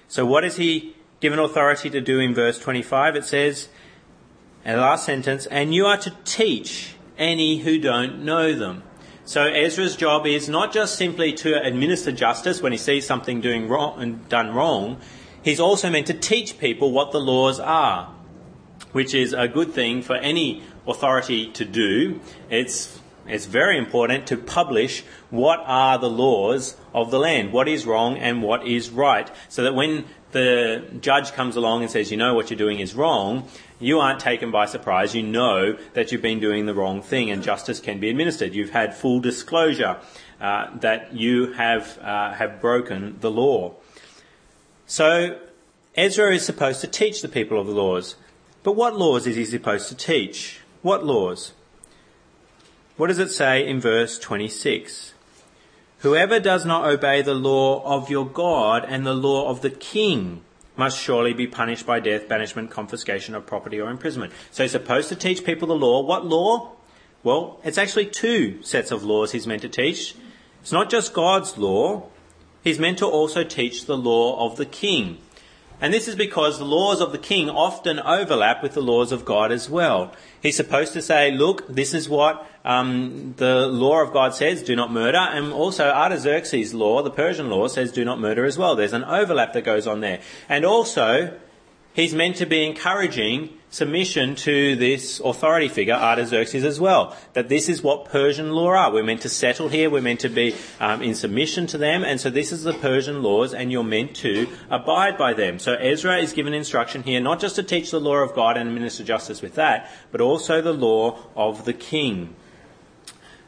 So, 0.09 0.25
what 0.25 0.45
is 0.45 0.57
he 0.57 0.97
given 1.21 1.39
authority 1.39 1.91
to 1.91 2.01
do 2.01 2.19
in 2.19 2.35
verse 2.35 2.59
25? 2.59 3.17
It 3.17 3.25
says, 3.25 3.69
in 4.65 4.73
the 4.73 4.81
last 4.81 5.05
sentence, 5.05 5.47
and 5.47 5.75
you 5.75 5.87
are 5.87 5.99
to 5.99 6.15
teach 6.25 6.95
any 7.19 7.59
who 7.59 7.79
don't 7.79 8.25
know 8.25 8.55
them. 8.55 8.83
So 9.25 9.45
Ezra's 9.45 9.97
job 9.97 10.27
is 10.27 10.49
not 10.49 10.73
just 10.73 10.97
simply 10.97 11.33
to 11.35 11.63
administer 11.63 12.11
justice 12.11 12.63
when 12.63 12.73
he 12.73 12.79
sees 12.79 13.07
something 13.07 13.41
doing 13.41 13.69
wrong 13.69 14.03
and 14.03 14.29
done 14.29 14.55
wrong. 14.55 14.99
He's 15.43 15.61
also 15.61 15.91
meant 15.91 16.07
to 16.09 16.15
teach 16.15 16.59
people 16.59 16.93
what 16.93 17.13
the 17.13 17.21
laws 17.21 17.61
are, 17.61 18.13
which 18.93 19.15
is 19.15 19.33
a 19.33 19.49
good 19.49 19.73
thing 19.73 20.03
for 20.03 20.17
any 20.17 20.63
authority 20.87 21.51
to 21.53 21.65
do. 21.65 22.21
It's 22.51 22.99
it's 23.27 23.47
very 23.47 23.79
important 23.79 24.27
to 24.29 24.37
publish 24.37 25.05
what 25.29 25.63
are 25.65 25.99
the 25.99 26.11
laws 26.11 26.77
of 26.93 27.11
the 27.11 27.19
land, 27.19 27.53
what 27.53 27.69
is 27.69 27.87
wrong 27.87 28.19
and 28.19 28.43
what 28.43 28.67
is 28.67 28.91
right, 28.91 29.31
so 29.49 29.63
that 29.63 29.75
when 29.75 30.05
the 30.33 30.85
judge 31.01 31.33
comes 31.33 31.55
along 31.55 31.83
and 31.83 31.91
says, 31.91 32.11
you 32.11 32.17
know, 32.17 32.35
what 32.35 32.51
you're 32.51 32.59
doing 32.59 32.81
is 32.81 32.95
wrong, 32.95 33.49
you 33.81 33.99
aren't 33.99 34.21
taken 34.21 34.51
by 34.51 34.67
surprise. 34.67 35.15
You 35.15 35.23
know 35.23 35.77
that 35.95 36.13
you've 36.13 36.23
been 36.23 36.39
doing 36.39 36.67
the 36.67 36.75
wrong 36.75 37.03
thing 37.03 37.31
and 37.31 37.43
justice 37.43 37.81
can 37.81 37.99
be 37.99 38.11
administered. 38.11 38.55
You've 38.55 38.71
had 38.71 38.95
full 38.95 39.21
disclosure 39.21 39.99
uh, 40.41 40.77
that 40.79 41.15
you 41.15 41.55
have, 41.55 41.99
uh, 41.99 42.35
have 42.35 42.61
broken 42.61 43.17
the 43.21 43.31
law. 43.31 43.75
So 44.87 45.39
Ezra 45.97 46.35
is 46.35 46.45
supposed 46.45 46.83
to 46.83 46.87
teach 46.87 47.23
the 47.23 47.29
people 47.29 47.59
of 47.59 47.67
the 47.67 47.73
laws. 47.73 48.17
But 48.63 48.73
what 48.73 48.97
laws 48.97 49.27
is 49.27 49.37
he 49.37 49.47
supposed 49.47 49.89
to 49.89 49.95
teach? 49.95 50.61
What 50.83 51.05
laws? 51.05 51.55
What 52.97 53.07
does 53.07 53.19
it 53.19 53.31
say 53.31 53.67
in 53.67 53.81
verse 53.81 54.19
26? 54.19 55.15
Whoever 56.01 56.39
does 56.39 56.67
not 56.67 56.87
obey 56.87 57.23
the 57.23 57.35
law 57.35 57.83
of 57.85 58.11
your 58.11 58.27
God 58.27 58.85
and 58.87 59.07
the 59.07 59.15
law 59.15 59.49
of 59.49 59.63
the 59.63 59.71
king 59.71 60.43
must 60.81 60.99
surely 60.99 61.35
be 61.35 61.47
punished 61.47 61.85
by 61.85 62.01
death, 62.01 62.27
banishment, 62.27 62.71
confiscation 62.71 63.35
of 63.35 63.45
property, 63.45 63.79
or 63.79 63.91
imprisonment. 63.91 64.33
So 64.51 64.65
he's 64.65 64.73
supposed 64.73 65.11
to 65.11 65.15
teach 65.15 65.45
people 65.45 65.69
the 65.69 65.75
law. 65.75 66.01
What 66.01 66.25
law? 66.25 66.73
Well, 67.23 67.61
it's 67.63 67.77
actually 67.77 68.07
two 68.07 68.63
sets 68.63 68.91
of 68.91 69.05
laws 69.05 69.33
he's 69.33 69.47
meant 69.47 69.61
to 69.61 69.69
teach. 69.69 70.15
It's 70.63 70.73
not 70.73 70.89
just 70.89 71.13
God's 71.13 71.59
law, 71.59 72.09
he's 72.65 72.79
meant 72.79 72.97
to 73.01 73.07
also 73.07 73.45
teach 73.45 73.85
the 73.85 73.99
law 73.99 74.43
of 74.47 74.57
the 74.57 74.65
king. 74.65 75.19
And 75.81 75.95
this 75.95 76.09
is 76.09 76.15
because 76.15 76.59
the 76.59 76.65
laws 76.65 77.01
of 77.01 77.13
the 77.13 77.19
king 77.19 77.49
often 77.49 77.99
overlap 78.01 78.63
with 78.63 78.75
the 78.75 78.83
laws 78.83 79.13
of 79.13 79.25
God 79.25 79.51
as 79.51 79.71
well. 79.71 80.13
He's 80.43 80.57
supposed 80.57 80.93
to 80.93 81.03
say, 81.03 81.31
look, 81.31 81.67
this 81.69 81.95
is 81.95 82.09
what 82.09 82.47
um, 82.65 83.35
the 83.39 83.67
law 83.67 84.03
of 84.03 84.13
God 84.13 84.35
says, 84.35 84.63
do 84.63 84.77
not 84.77 84.93
murder. 84.93 85.19
And 85.19 85.53
also 85.53 85.89
Artaxerxes' 85.89 86.75
law, 86.75 87.03
the 87.03 87.11
Persian 87.11 87.49
law, 87.49 87.69
says 87.69 87.93
do 87.93 88.05
not 88.05 88.21
murder 88.21 88.45
as 88.45 88.59
well. 88.59 88.77
There's 88.77 88.93
an 88.93 89.05
overlap 89.05 89.55
that 89.55 89.65
goes 89.65 89.87
on 89.87 90.01
there. 90.01 90.21
And 90.49 90.65
also, 90.65 91.39
he's 91.93 92.15
meant 92.15 92.37
to 92.37 92.47
be 92.47 92.65
encouraging 92.65 93.51
submission 93.71 94.35
to 94.35 94.75
this 94.77 95.21
authority 95.21 95.69
figure, 95.69 95.95
Artaxerxes, 95.95 96.65
as 96.65 96.81
well. 96.81 97.17
That 97.35 97.49
this 97.49 97.69
is 97.69 97.83
what 97.83 98.07
Persian 98.07 98.51
law 98.51 98.71
are. 98.71 98.93
We're 98.93 99.05
meant 99.05 99.23
to 99.23 99.29
settle 99.29 99.69
here. 99.69 99.89
We're 99.89 100.03
meant 100.03 100.21
to 100.21 100.29
be 100.29 100.55
um, 100.81 101.03
in 101.03 101.15
submission 101.15 101.67
to 101.69 101.79
them. 101.79 102.03
And 102.05 102.21
so 102.21 102.31
this 102.31 102.51
is 102.53 102.65
the 102.65 102.73
Persian 102.73 103.23
laws, 103.23 103.55
and 103.55 103.71
you're 103.71 103.85
meant 103.85 104.17
to 104.17 104.49
abide 104.71 105.17
by 105.17 105.35
them. 105.35 105.59
So 105.59 105.75
Ezra 105.75 106.19
is 106.19 106.33
given 106.33 106.53
instruction 106.53 107.05
here, 107.05 107.21
not 107.21 107.41
just 107.41 107.57
to 107.57 107.63
teach 107.63 107.91
the 107.91 108.01
law 108.01 108.17
of 108.17 108.35
God 108.35 108.57
and 108.57 108.69
administer 108.69 109.05
justice 109.05 109.41
with 109.41 109.55
that, 109.55 109.91
but 110.11 110.21
also 110.21 110.61
the 110.61 110.73
law 110.73 111.19
of 111.37 111.65
the 111.65 111.73
king. 111.73 112.35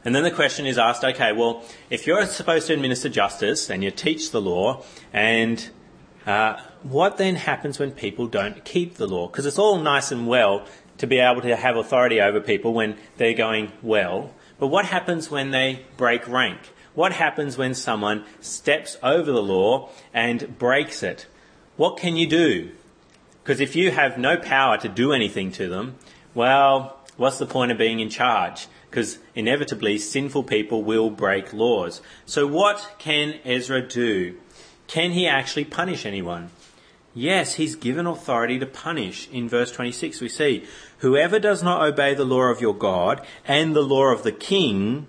And 0.05 0.15
then 0.15 0.25
the 0.25 0.33
question 0.33 0.67
is 0.67 0.79
asked, 0.79 1.05
okay, 1.05 1.33
well, 1.33 1.65
if 1.89 2.07
you're 2.07 2.27
supposed 2.27 2.67
to 2.69 2.75
administer 2.75 3.09
justice 3.09 3.71
and 3.71 3.85
you 3.85 3.91
teach 3.93 4.33
the 4.33 4.41
law 4.41 4.83
and 5.13 5.71
uh, 6.27 6.61
what 6.83 7.17
then 7.17 7.37
happens 7.37 7.79
when 7.79 7.93
people 7.93 8.27
don't 8.27 8.65
keep 8.65 8.95
the 8.95 9.07
law? 9.07 9.27
Because 9.27 9.47
it's 9.47 9.59
all 9.59 9.79
nice 9.79 10.13
and 10.13 10.27
well 10.27 10.65
to 10.99 11.07
be 11.07 11.19
able 11.19 11.43
to 11.43 11.57
have 11.57 11.77
authority 11.77 12.21
over 12.21 12.41
people 12.41 12.73
when 12.73 12.97
they're 13.17 13.35
going 13.35 13.73
well, 13.83 14.33
but 14.59 14.69
what 14.69 14.85
happens 14.85 15.31
when 15.31 15.51
they 15.51 15.85
break 15.97 16.29
rank? 16.29 16.61
What 16.95 17.13
happens 17.13 17.59
when 17.59 17.75
someone 17.75 18.25
steps 18.41 18.97
over 19.03 19.33
the 19.33 19.43
law 19.43 19.91
and 20.15 20.57
breaks 20.59 21.03
it? 21.03 21.27
What 21.77 21.97
can 21.97 22.17
you 22.17 22.29
do? 22.29 22.71
Because 23.43 23.61
if 23.61 23.75
you 23.75 23.91
have 23.91 24.19
no 24.19 24.37
power 24.37 24.79
to 24.79 24.89
do 24.89 25.13
anything 25.13 25.51
to 25.53 25.69
them, 25.69 25.97
well, 26.35 27.01
what's 27.17 27.39
the 27.39 27.47
point 27.47 27.73
of 27.73 27.79
being 27.79 27.99
in 27.99 28.09
charge? 28.09 28.69
Because 28.89 29.19
inevitably 29.35 29.99
sinful 29.99 30.45
people 30.45 30.85
will 30.85 31.11
break 31.11 31.53
laws. 31.53 32.01
So 32.27 32.47
what 32.47 32.95
can 32.99 33.41
Ezra 33.45 33.81
do? 33.89 34.37
Can 34.93 35.13
he 35.13 35.27
actually 35.27 35.65
punish 35.65 36.05
anyone? 36.05 36.51
Yes, 37.15 37.55
he's 37.55 37.77
given 37.77 38.07
authority 38.07 38.59
to 38.59 38.67
punish. 38.67 39.27
In 39.33 39.49
verse 39.49 39.73
26 39.73 40.21
we 40.21 40.29
see, 40.29 40.67
whoever 40.99 41.39
does 41.39 41.63
not 41.63 41.81
obey 41.81 42.13
the 42.13 42.27
law 42.27 42.43
of 42.43 42.61
your 42.61 42.75
God 42.75 43.25
and 43.47 43.75
the 43.75 43.81
law 43.81 44.13
of 44.13 44.23
the 44.23 44.33
king 44.33 45.07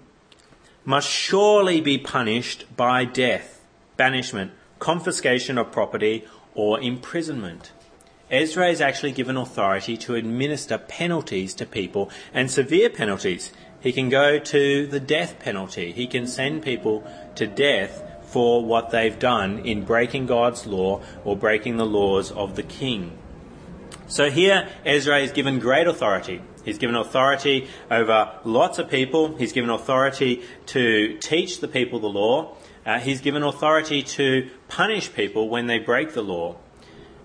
must 0.85 1.09
surely 1.09 1.81
be 1.81 1.97
punished 1.97 2.63
by 2.77 3.03
death, 3.03 3.59
banishment, 3.97 4.53
confiscation 4.79 5.57
of 5.57 5.73
property, 5.73 6.25
or 6.55 6.79
imprisonment. 6.79 7.73
Ezra 8.31 8.69
is 8.69 8.79
actually 8.79 9.11
given 9.11 9.35
authority 9.35 9.97
to 9.97 10.15
administer 10.15 10.77
penalties 10.77 11.53
to 11.55 11.65
people 11.65 12.09
and 12.33 12.49
severe 12.49 12.89
penalties. 12.89 13.51
He 13.83 13.91
can 13.91 14.07
go 14.07 14.39
to 14.39 14.87
the 14.87 15.01
death 15.01 15.39
penalty. 15.39 15.91
He 15.91 16.07
can 16.07 16.25
send 16.25 16.63
people 16.63 17.05
to 17.35 17.45
death 17.45 18.01
for 18.23 18.63
what 18.63 18.91
they've 18.91 19.19
done 19.19 19.59
in 19.59 19.83
breaking 19.83 20.25
God's 20.25 20.65
law 20.65 21.01
or 21.25 21.35
breaking 21.35 21.75
the 21.75 21.85
laws 21.85 22.31
of 22.31 22.55
the 22.55 22.63
king. 22.63 23.17
So 24.07 24.29
here, 24.29 24.69
Ezra 24.85 25.19
is 25.19 25.33
given 25.33 25.59
great 25.59 25.85
authority. 25.85 26.41
He's 26.63 26.77
given 26.77 26.95
authority 26.95 27.67
over 27.91 28.31
lots 28.45 28.79
of 28.79 28.89
people. 28.89 29.35
He's 29.35 29.51
given 29.51 29.69
authority 29.69 30.43
to 30.67 31.17
teach 31.17 31.59
the 31.59 31.67
people 31.67 31.99
the 31.99 32.07
law. 32.07 32.55
Uh, 32.85 32.99
he's 32.99 33.19
given 33.19 33.43
authority 33.43 34.01
to 34.01 34.49
punish 34.69 35.13
people 35.13 35.49
when 35.49 35.67
they 35.67 35.79
break 35.79 36.13
the 36.13 36.21
law. 36.21 36.55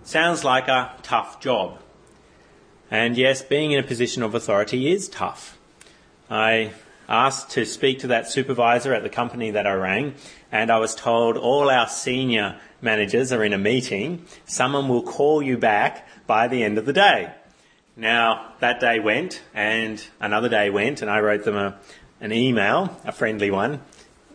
Sounds 0.02 0.42
like 0.42 0.66
a 0.66 0.96
tough 1.02 1.40
job. 1.40 1.78
And 2.90 3.16
yes, 3.16 3.42
being 3.42 3.70
in 3.70 3.78
a 3.78 3.86
position 3.86 4.24
of 4.24 4.34
authority 4.34 4.90
is 4.90 5.08
tough. 5.08 5.57
I 6.30 6.73
asked 7.08 7.50
to 7.50 7.64
speak 7.64 8.00
to 8.00 8.08
that 8.08 8.30
supervisor 8.30 8.92
at 8.92 9.02
the 9.02 9.08
company 9.08 9.50
that 9.52 9.66
I 9.66 9.73
rang, 9.73 10.14
and 10.52 10.70
I 10.70 10.78
was 10.78 10.94
told 10.94 11.37
all 11.37 11.70
our 11.70 11.88
senior 11.88 12.61
managers 12.82 13.32
are 13.32 13.42
in 13.42 13.52
a 13.52 13.58
meeting. 13.58 14.25
Someone 14.44 14.88
will 14.88 15.02
call 15.02 15.42
you 15.42 15.56
back 15.56 16.06
by 16.26 16.49
the 16.49 16.62
end 16.62 16.76
of 16.76 16.85
the 16.85 16.92
day. 16.92 17.32
Now, 17.97 18.52
that 18.61 18.78
day 18.78 19.00
went, 19.00 19.42
and 19.54 20.04
another 20.20 20.49
day 20.49 20.70
went, 20.70 21.02
and 21.02 21.11
I 21.11 21.20
wrote 21.20 21.44
them 21.44 21.56
a, 21.56 21.78
an 22.20 22.32
email, 22.32 22.97
a 23.04 23.12
friendly 23.12 23.50
one, 23.50 23.80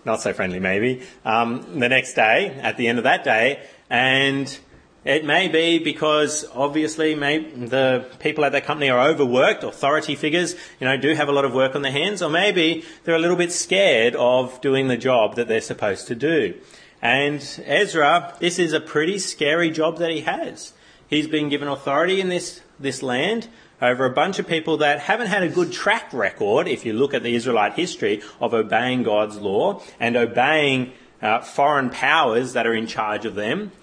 not 0.04 0.22
so 0.22 0.34
friendly 0.34 0.60
maybe, 0.60 1.04
um, 1.24 1.80
the 1.80 1.90
next 1.90 2.16
day, 2.16 2.48
at 2.62 2.76
the 2.78 2.88
end 2.88 2.98
of 2.98 3.06
that 3.06 3.24
day, 3.24 3.64
and 3.90 4.60
it 5.06 5.26
may 5.26 5.48
be 5.48 5.80
because 5.80 6.46
obviously 6.54 7.14
the 7.14 8.06
people 8.20 8.46
at 8.46 8.54
that 8.54 8.66
company 8.66 8.90
are 8.90 9.10
overworked, 9.10 9.64
authority 9.64 10.16
figures, 10.16 10.56
you 10.80 10.88
know, 10.88 10.98
do 10.98 11.14
have 11.14 11.28
a 11.28 11.32
lot 11.32 11.46
of 11.46 11.54
work 11.54 11.76
on 11.76 11.82
their 11.82 11.92
hands, 11.92 12.22
or 12.22 12.30
maybe 12.30 12.86
they're 13.04 13.16
a 13.16 13.20
little 13.20 13.36
bit 13.36 13.52
scared 13.52 14.16
of 14.16 14.60
doing 14.62 14.88
the 14.88 14.98
job 14.98 15.36
that 15.36 15.48
they're 15.48 15.62
supposed 15.62 16.08
to 16.08 16.16
do. 16.16 16.56
And 17.02 17.42
Ezra, 17.66 18.36
this 18.40 18.60
is 18.60 18.72
a 18.72 18.80
pretty 18.80 19.20
scary 19.20 19.70
job 19.70 19.98
that 19.98 20.10
he 20.10 20.22
has. 20.22 20.72
He's 21.10 21.28
been 21.28 21.50
given 21.50 21.68
authority 21.68 22.22
in 22.22 22.30
this, 22.30 22.62
this 22.80 23.04
land 23.04 23.50
over 23.82 24.06
a 24.06 24.10
bunch 24.10 24.40
of 24.40 24.48
people 24.48 24.78
that 24.78 25.02
haven't 25.02 25.28
had 25.28 25.44
a 25.44 25.50
good 25.50 25.74
track 25.74 26.14
record, 26.14 26.70
if 26.70 26.86
you 26.86 26.94
look 26.94 27.14
at 27.14 27.22
the 27.22 27.36
Israelite 27.36 27.74
history, 27.74 28.22
of 28.40 28.54
obeying 28.54 29.04
God's 29.04 29.38
law 29.38 29.82
and 30.00 30.16
obeying 30.16 30.94
uh, 31.22 31.42
foreign 31.42 31.90
powers 31.90 32.54
that 32.54 32.66
are 32.66 32.74
in 32.74 32.88
charge 32.88 33.26
of 33.26 33.36
them. 33.36 33.74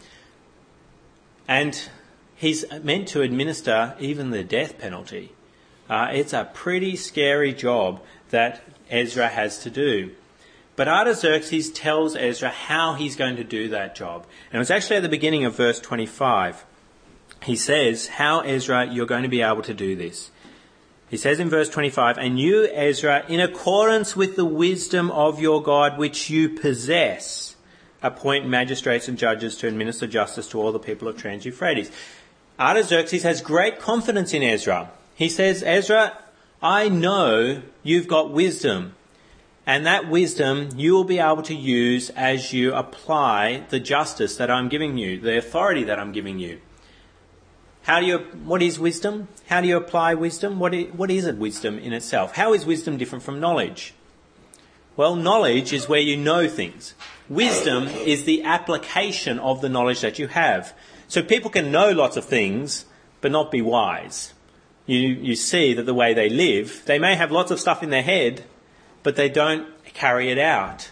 And 1.50 1.76
he's 2.36 2.64
meant 2.84 3.08
to 3.08 3.22
administer 3.22 3.96
even 3.98 4.30
the 4.30 4.44
death 4.44 4.78
penalty. 4.78 5.32
Uh, 5.88 6.08
it's 6.12 6.32
a 6.32 6.48
pretty 6.54 6.94
scary 6.94 7.52
job 7.52 8.00
that 8.30 8.62
Ezra 8.88 9.26
has 9.26 9.58
to 9.64 9.70
do. 9.70 10.12
But 10.76 10.86
Artaxerxes 10.86 11.72
tells 11.72 12.14
Ezra 12.14 12.50
how 12.50 12.94
he's 12.94 13.16
going 13.16 13.34
to 13.34 13.42
do 13.42 13.68
that 13.70 13.96
job. 13.96 14.26
And 14.52 14.62
it's 14.62 14.70
actually 14.70 14.98
at 14.98 15.02
the 15.02 15.08
beginning 15.08 15.44
of 15.44 15.56
verse 15.56 15.80
25. 15.80 16.64
He 17.42 17.56
says, 17.56 18.06
How, 18.06 18.40
Ezra, 18.42 18.86
you're 18.86 19.06
going 19.06 19.24
to 19.24 19.28
be 19.28 19.42
able 19.42 19.62
to 19.62 19.74
do 19.74 19.96
this. 19.96 20.30
He 21.08 21.16
says 21.16 21.40
in 21.40 21.50
verse 21.50 21.68
25, 21.68 22.16
And 22.16 22.38
you, 22.38 22.68
Ezra, 22.72 23.24
in 23.26 23.40
accordance 23.40 24.14
with 24.14 24.36
the 24.36 24.44
wisdom 24.44 25.10
of 25.10 25.40
your 25.40 25.60
God 25.60 25.98
which 25.98 26.30
you 26.30 26.48
possess, 26.48 27.49
appoint 28.02 28.46
magistrates 28.46 29.08
and 29.08 29.18
judges 29.18 29.56
to 29.56 29.68
administer 29.68 30.06
justice 30.06 30.48
to 30.48 30.60
all 30.60 30.72
the 30.72 30.78
people 30.78 31.08
of 31.08 31.16
Trans 31.16 31.44
Euphrates. 31.44 31.90
Artaxerxes 32.58 33.22
has 33.22 33.40
great 33.40 33.78
confidence 33.78 34.34
in 34.34 34.42
Ezra. 34.42 34.90
He 35.14 35.28
says, 35.28 35.62
Ezra, 35.62 36.18
I 36.62 36.88
know 36.88 37.62
you've 37.82 38.08
got 38.08 38.30
wisdom, 38.30 38.94
and 39.66 39.86
that 39.86 40.08
wisdom 40.08 40.70
you 40.76 40.92
will 40.92 41.04
be 41.04 41.18
able 41.18 41.42
to 41.42 41.54
use 41.54 42.10
as 42.10 42.52
you 42.52 42.74
apply 42.74 43.64
the 43.70 43.80
justice 43.80 44.36
that 44.36 44.50
I'm 44.50 44.68
giving 44.68 44.98
you, 44.98 45.18
the 45.20 45.38
authority 45.38 45.84
that 45.84 45.98
I'm 45.98 46.12
giving 46.12 46.38
you. 46.38 46.60
How 47.82 48.00
do 48.00 48.06
you, 48.06 48.18
what 48.44 48.62
is 48.62 48.78
wisdom? 48.78 49.28
How 49.48 49.60
do 49.60 49.68
you 49.68 49.76
apply 49.76 50.14
wisdom? 50.14 50.58
What 50.58 50.74
is, 50.74 50.92
what 50.92 51.10
is 51.10 51.24
it, 51.24 51.36
wisdom 51.36 51.78
in 51.78 51.92
itself? 51.92 52.34
How 52.34 52.52
is 52.52 52.66
wisdom 52.66 52.98
different 52.98 53.24
from 53.24 53.40
knowledge? 53.40 53.94
Well, 55.00 55.16
knowledge 55.16 55.72
is 55.72 55.88
where 55.88 55.98
you 55.98 56.18
know 56.18 56.46
things. 56.46 56.92
Wisdom 57.30 57.88
is 57.88 58.24
the 58.24 58.42
application 58.42 59.38
of 59.38 59.62
the 59.62 59.70
knowledge 59.70 60.02
that 60.02 60.18
you 60.18 60.28
have. 60.28 60.74
So 61.08 61.22
people 61.22 61.50
can 61.50 61.72
know 61.72 61.90
lots 61.92 62.18
of 62.18 62.26
things, 62.26 62.84
but 63.22 63.32
not 63.32 63.50
be 63.50 63.62
wise. 63.62 64.34
You, 64.84 64.98
you 64.98 65.36
see 65.36 65.72
that 65.72 65.86
the 65.86 65.94
way 65.94 66.12
they 66.12 66.28
live, 66.28 66.82
they 66.84 66.98
may 66.98 67.14
have 67.14 67.32
lots 67.32 67.50
of 67.50 67.58
stuff 67.58 67.82
in 67.82 67.88
their 67.88 68.02
head, 68.02 68.44
but 69.02 69.16
they 69.16 69.30
don't 69.30 69.66
carry 69.84 70.28
it 70.28 70.38
out. 70.38 70.90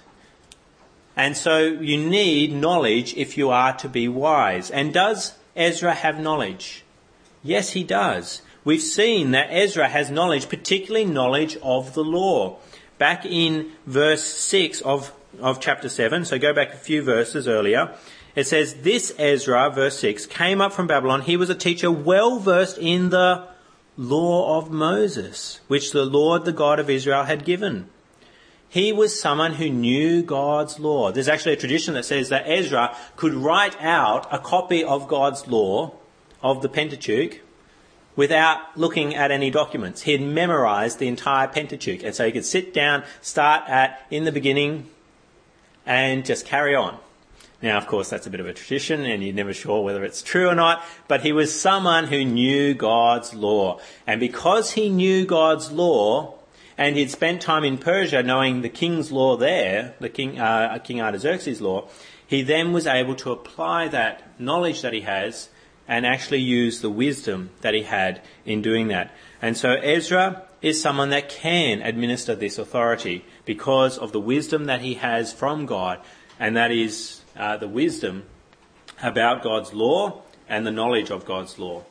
And 1.14 1.36
so 1.36 1.58
you 1.58 1.98
need 1.98 2.54
knowledge 2.54 3.12
if 3.14 3.36
you 3.36 3.50
are 3.50 3.76
to 3.76 3.90
be 3.90 4.08
wise. 4.08 4.70
And 4.70 4.94
does 4.94 5.34
Ezra 5.54 5.92
have 5.92 6.18
knowledge? 6.18 6.82
Yes, 7.42 7.72
he 7.72 7.84
does. 7.84 8.40
We've 8.64 8.80
seen 8.80 9.32
that 9.32 9.50
Ezra 9.50 9.86
has 9.86 10.10
knowledge, 10.10 10.48
particularly 10.48 11.04
knowledge 11.04 11.58
of 11.62 11.92
the 11.92 12.04
law. 12.04 12.56
Back 12.98 13.24
in 13.24 13.72
verse 13.86 14.24
6 14.24 14.80
of 14.82 15.12
of 15.40 15.60
chapter 15.60 15.88
7, 15.88 16.24
so 16.24 16.38
go 16.38 16.52
back 16.52 16.72
a 16.72 16.76
few 16.76 17.02
verses 17.02 17.46
earlier. 17.46 17.94
It 18.34 18.46
says, 18.46 18.82
This 18.82 19.12
Ezra, 19.18 19.70
verse 19.70 19.98
6, 19.98 20.26
came 20.26 20.60
up 20.60 20.72
from 20.72 20.86
Babylon. 20.86 21.22
He 21.22 21.36
was 21.36 21.50
a 21.50 21.54
teacher 21.54 21.90
well 21.90 22.38
versed 22.38 22.78
in 22.78 23.10
the 23.10 23.48
law 23.96 24.58
of 24.58 24.70
Moses, 24.70 25.60
which 25.68 25.92
the 25.92 26.04
Lord, 26.04 26.44
the 26.44 26.52
God 26.52 26.78
of 26.78 26.90
Israel, 26.90 27.24
had 27.24 27.44
given. 27.44 27.88
He 28.68 28.92
was 28.92 29.18
someone 29.18 29.54
who 29.54 29.70
knew 29.70 30.22
God's 30.22 30.78
law. 30.78 31.10
There's 31.10 31.28
actually 31.28 31.54
a 31.54 31.56
tradition 31.56 31.94
that 31.94 32.04
says 32.04 32.28
that 32.28 32.46
Ezra 32.46 32.96
could 33.16 33.34
write 33.34 33.80
out 33.80 34.28
a 34.30 34.38
copy 34.38 34.84
of 34.84 35.08
God's 35.08 35.46
law, 35.46 35.94
of 36.42 36.62
the 36.62 36.68
Pentateuch, 36.68 37.40
without 38.18 38.76
looking 38.76 39.14
at 39.14 39.30
any 39.30 39.48
documents. 39.48 40.02
He 40.02 40.10
had 40.10 40.20
memorized 40.20 40.98
the 40.98 41.06
entire 41.06 41.46
Pentateuch. 41.46 42.02
And 42.02 42.12
so 42.12 42.26
he 42.26 42.32
could 42.32 42.44
sit 42.44 42.74
down, 42.74 43.04
start 43.22 43.62
at, 43.68 44.04
in 44.10 44.24
the 44.24 44.32
beginning, 44.32 44.88
and 45.86 46.26
just 46.26 46.44
carry 46.44 46.74
on. 46.74 46.98
Now, 47.62 47.78
of 47.78 47.86
course, 47.86 48.10
that's 48.10 48.26
a 48.26 48.30
bit 48.30 48.40
of 48.40 48.46
a 48.46 48.52
tradition, 48.52 49.04
and 49.04 49.22
you're 49.22 49.32
never 49.32 49.54
sure 49.54 49.84
whether 49.84 50.02
it's 50.02 50.20
true 50.20 50.48
or 50.48 50.56
not, 50.56 50.82
but 51.06 51.20
he 51.20 51.30
was 51.30 51.60
someone 51.60 52.08
who 52.08 52.24
knew 52.24 52.74
God's 52.74 53.34
law. 53.34 53.78
And 54.04 54.18
because 54.18 54.72
he 54.72 54.88
knew 54.88 55.24
God's 55.24 55.70
law, 55.70 56.34
and 56.76 56.96
he'd 56.96 57.12
spent 57.12 57.40
time 57.40 57.62
in 57.62 57.78
Persia 57.78 58.24
knowing 58.24 58.62
the 58.62 58.68
king's 58.68 59.12
law 59.12 59.36
there, 59.36 59.94
the 60.00 60.08
king, 60.08 60.40
uh, 60.40 60.76
King 60.82 61.00
Artaxerxes' 61.00 61.60
law, 61.60 61.86
he 62.26 62.42
then 62.42 62.72
was 62.72 62.88
able 62.88 63.14
to 63.14 63.30
apply 63.30 63.86
that 63.86 64.40
knowledge 64.40 64.82
that 64.82 64.92
he 64.92 65.02
has 65.02 65.50
and 65.88 66.04
actually 66.04 66.40
use 66.40 66.82
the 66.82 66.90
wisdom 66.90 67.48
that 67.62 67.74
he 67.74 67.82
had 67.82 68.20
in 68.44 68.62
doing 68.62 68.88
that. 68.88 69.10
And 69.40 69.56
so 69.56 69.70
Ezra 69.72 70.44
is 70.60 70.80
someone 70.80 71.10
that 71.10 71.28
can 71.28 71.80
administer 71.82 72.34
this 72.34 72.58
authority 72.58 73.24
because 73.46 73.96
of 73.96 74.12
the 74.12 74.20
wisdom 74.20 74.66
that 74.66 74.82
he 74.82 74.94
has 74.94 75.32
from 75.32 75.66
God, 75.66 76.00
and 76.38 76.56
that 76.56 76.70
is 76.70 77.22
uh, 77.36 77.56
the 77.56 77.68
wisdom 77.68 78.24
about 79.02 79.42
God's 79.42 79.72
law 79.72 80.22
and 80.48 80.66
the 80.66 80.70
knowledge 80.70 81.10
of 81.10 81.24
God's 81.24 81.58
law. 81.58 81.84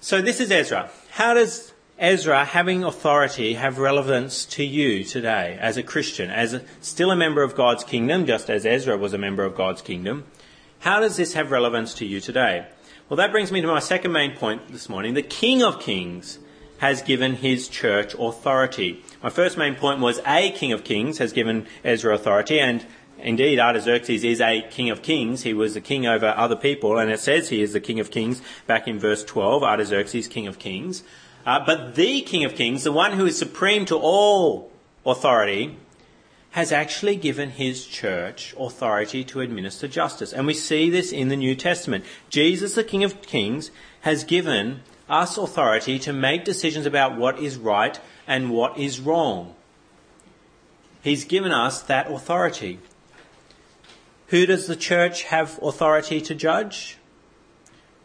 So 0.00 0.20
this 0.20 0.40
is 0.40 0.50
Ezra. 0.50 0.90
How 1.10 1.34
does 1.34 1.72
Ezra 1.98 2.44
having 2.44 2.82
authority 2.82 3.54
have 3.54 3.78
relevance 3.78 4.44
to 4.46 4.64
you 4.64 5.04
today 5.04 5.56
as 5.60 5.76
a 5.76 5.82
Christian, 5.82 6.30
as 6.30 6.52
a, 6.52 6.62
still 6.80 7.10
a 7.10 7.16
member 7.16 7.42
of 7.42 7.54
God's 7.54 7.84
kingdom, 7.84 8.26
just 8.26 8.50
as 8.50 8.66
Ezra 8.66 8.98
was 8.98 9.14
a 9.14 9.18
member 9.18 9.44
of 9.44 9.54
God's 9.54 9.80
kingdom? 9.80 10.24
How 10.80 11.00
does 11.00 11.16
this 11.16 11.34
have 11.34 11.50
relevance 11.50 11.94
to 11.94 12.04
you 12.04 12.20
today? 12.20 12.66
Well, 13.14 13.24
that 13.24 13.30
brings 13.30 13.52
me 13.52 13.60
to 13.60 13.68
my 13.68 13.78
second 13.78 14.10
main 14.10 14.32
point 14.32 14.72
this 14.72 14.88
morning. 14.88 15.14
The 15.14 15.22
King 15.22 15.62
of 15.62 15.78
Kings 15.78 16.40
has 16.78 17.00
given 17.00 17.36
his 17.36 17.68
church 17.68 18.12
authority. 18.18 19.04
My 19.22 19.30
first 19.30 19.56
main 19.56 19.76
point 19.76 20.00
was 20.00 20.20
a 20.26 20.50
king 20.50 20.72
of 20.72 20.82
kings 20.82 21.18
has 21.18 21.32
given 21.32 21.68
Ezra 21.84 22.12
authority, 22.12 22.58
and 22.58 22.84
indeed 23.20 23.60
Artaxerxes 23.60 24.24
is 24.24 24.40
a 24.40 24.62
king 24.62 24.90
of 24.90 25.02
kings. 25.02 25.44
He 25.44 25.54
was 25.54 25.74
the 25.74 25.80
king 25.80 26.08
over 26.08 26.26
other 26.26 26.56
people, 26.56 26.98
and 26.98 27.08
it 27.08 27.20
says 27.20 27.50
he 27.50 27.62
is 27.62 27.72
the 27.72 27.78
king 27.78 28.00
of 28.00 28.10
kings 28.10 28.42
back 28.66 28.88
in 28.88 28.98
verse 28.98 29.22
12, 29.22 29.62
Artaxerxes, 29.62 30.26
king 30.26 30.48
of 30.48 30.58
kings. 30.58 31.04
Uh, 31.46 31.64
but 31.64 31.94
the 31.94 32.20
king 32.22 32.42
of 32.42 32.56
kings, 32.56 32.82
the 32.82 32.90
one 32.90 33.12
who 33.12 33.26
is 33.26 33.38
supreme 33.38 33.84
to 33.84 33.96
all 33.96 34.72
authority, 35.06 35.76
has 36.54 36.70
actually 36.70 37.16
given 37.16 37.50
his 37.50 37.84
church 37.84 38.54
authority 38.56 39.24
to 39.24 39.40
administer 39.40 39.88
justice. 39.88 40.32
And 40.32 40.46
we 40.46 40.54
see 40.54 40.88
this 40.88 41.10
in 41.10 41.26
the 41.26 41.34
New 41.34 41.56
Testament. 41.56 42.04
Jesus, 42.30 42.76
the 42.76 42.84
King 42.84 43.02
of 43.02 43.20
Kings, 43.22 43.72
has 44.02 44.22
given 44.22 44.82
us 45.08 45.36
authority 45.36 45.98
to 45.98 46.12
make 46.12 46.44
decisions 46.44 46.86
about 46.86 47.18
what 47.18 47.40
is 47.40 47.56
right 47.56 47.98
and 48.28 48.52
what 48.52 48.78
is 48.78 49.00
wrong. 49.00 49.56
He's 51.02 51.24
given 51.24 51.50
us 51.50 51.82
that 51.82 52.08
authority. 52.08 52.78
Who 54.28 54.46
does 54.46 54.68
the 54.68 54.76
church 54.76 55.24
have 55.24 55.58
authority 55.60 56.20
to 56.20 56.36
judge? 56.36 56.98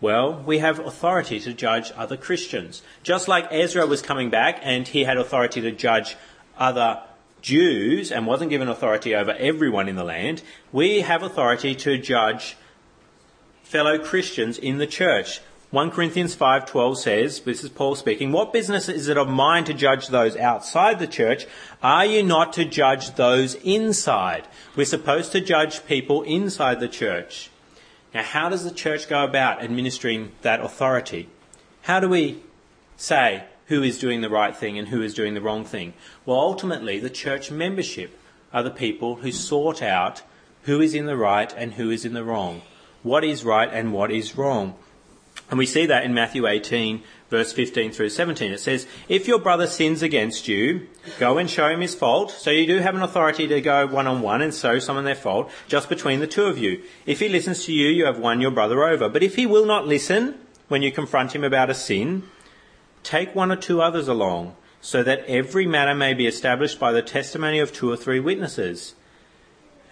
Well, 0.01 0.41
we 0.43 0.57
have 0.57 0.79
authority 0.79 1.39
to 1.41 1.53
judge 1.53 1.91
other 1.95 2.17
Christians. 2.17 2.81
Just 3.03 3.27
like 3.27 3.47
Ezra 3.51 3.85
was 3.85 4.01
coming 4.01 4.31
back 4.31 4.59
and 4.63 4.87
he 4.87 5.03
had 5.03 5.17
authority 5.17 5.61
to 5.61 5.71
judge 5.71 6.17
other 6.57 7.03
Jews 7.41 8.11
and 8.11 8.25
wasn't 8.25 8.49
given 8.49 8.67
authority 8.67 9.15
over 9.15 9.31
everyone 9.31 9.87
in 9.87 9.95
the 9.95 10.03
land, 10.03 10.41
we 10.71 11.01
have 11.01 11.23
authority 11.23 11.75
to 11.75 11.97
judge 11.97 12.57
fellow 13.63 13.99
Christians 13.99 14.57
in 14.57 14.77
the 14.77 14.87
church. 14.87 15.41
1 15.71 15.91
Corinthians 15.91 16.35
5:12 16.35 16.97
says, 16.97 17.41
this 17.41 17.63
is 17.63 17.69
Paul 17.69 17.93
speaking, 17.93 18.31
what 18.31 18.51
business 18.51 18.89
is 18.89 19.07
it 19.07 19.17
of 19.17 19.29
mine 19.29 19.65
to 19.65 19.73
judge 19.73 20.07
those 20.07 20.35
outside 20.35 20.97
the 20.97 21.05
church? 21.05 21.45
Are 21.83 22.05
you 22.05 22.23
not 22.23 22.53
to 22.53 22.65
judge 22.65 23.13
those 23.15 23.53
inside? 23.55 24.47
We're 24.75 24.85
supposed 24.85 25.31
to 25.33 25.41
judge 25.41 25.85
people 25.85 26.23
inside 26.23 26.79
the 26.79 26.87
church. 26.87 27.51
Now, 28.15 28.23
how 28.23 28.49
does 28.49 28.63
the 28.63 28.71
church 28.71 29.07
go 29.07 29.23
about 29.23 29.61
administering 29.61 30.31
that 30.41 30.61
authority? 30.61 31.29
How 31.83 31.99
do 31.99 32.09
we 32.09 32.41
say 32.97 33.43
who 33.69 33.81
is 33.81 33.97
doing 33.97 34.21
the 34.21 34.29
right 34.29 34.55
thing 34.55 34.77
and 34.77 34.89
who 34.89 35.01
is 35.01 35.13
doing 35.13 35.33
the 35.33 35.41
wrong 35.41 35.63
thing? 35.63 35.93
Well, 36.25 36.39
ultimately, 36.39 36.99
the 36.99 37.09
church 37.09 37.49
membership 37.49 38.19
are 38.51 38.63
the 38.63 38.71
people 38.71 39.17
who 39.17 39.31
sort 39.31 39.81
out 39.81 40.23
who 40.63 40.81
is 40.81 40.93
in 40.93 41.05
the 41.05 41.15
right 41.15 41.53
and 41.55 41.73
who 41.73 41.89
is 41.89 42.03
in 42.03 42.13
the 42.13 42.23
wrong, 42.23 42.61
what 43.03 43.23
is 43.23 43.45
right 43.45 43.69
and 43.71 43.93
what 43.93 44.11
is 44.11 44.37
wrong. 44.37 44.75
And 45.49 45.57
we 45.57 45.65
see 45.65 45.85
that 45.85 46.03
in 46.03 46.13
Matthew 46.13 46.45
18, 46.45 47.01
verse 47.29 47.53
15 47.53 47.91
through 47.91 48.09
17. 48.09 48.51
It 48.51 48.59
says, 48.59 48.87
If 49.07 49.27
your 49.27 49.39
brother 49.39 49.67
sins 49.67 50.03
against 50.03 50.47
you, 50.47 50.87
go 51.17 51.37
and 51.37 51.49
show 51.49 51.69
him 51.69 51.81
his 51.81 51.95
fault. 51.95 52.31
So 52.31 52.51
you 52.51 52.67
do 52.67 52.79
have 52.79 52.95
an 52.95 53.01
authority 53.01 53.47
to 53.47 53.61
go 53.61 53.87
one 53.87 54.05
on 54.05 54.21
one 54.21 54.41
and 54.41 54.53
show 54.53 54.79
someone 54.79 55.05
their 55.05 55.15
fault 55.15 55.49
just 55.67 55.89
between 55.89 56.19
the 56.19 56.27
two 56.27 56.45
of 56.45 56.57
you. 56.57 56.83
If 57.05 57.19
he 57.19 57.29
listens 57.29 57.65
to 57.65 57.73
you, 57.73 57.87
you 57.87 58.05
have 58.05 58.19
won 58.19 58.41
your 58.41 58.51
brother 58.51 58.83
over. 58.83 59.09
But 59.09 59.23
if 59.23 59.35
he 59.35 59.45
will 59.45 59.65
not 59.65 59.87
listen 59.87 60.35
when 60.67 60.81
you 60.81 60.91
confront 60.91 61.35
him 61.35 61.43
about 61.43 61.69
a 61.69 61.75
sin, 61.75 62.23
take 63.09 63.33
one 63.33 63.51
or 63.51 63.55
two 63.55 63.81
others 63.81 64.07
along 64.07 64.55
so 64.81 65.01
that 65.01 65.25
every 65.25 65.65
matter 65.65 65.95
may 65.95 66.13
be 66.13 66.27
established 66.27 66.79
by 66.79 66.91
the 66.91 67.01
testimony 67.01 67.57
of 67.57 67.73
two 67.73 67.91
or 67.91 67.97
three 67.97 68.19
witnesses. 68.19 68.93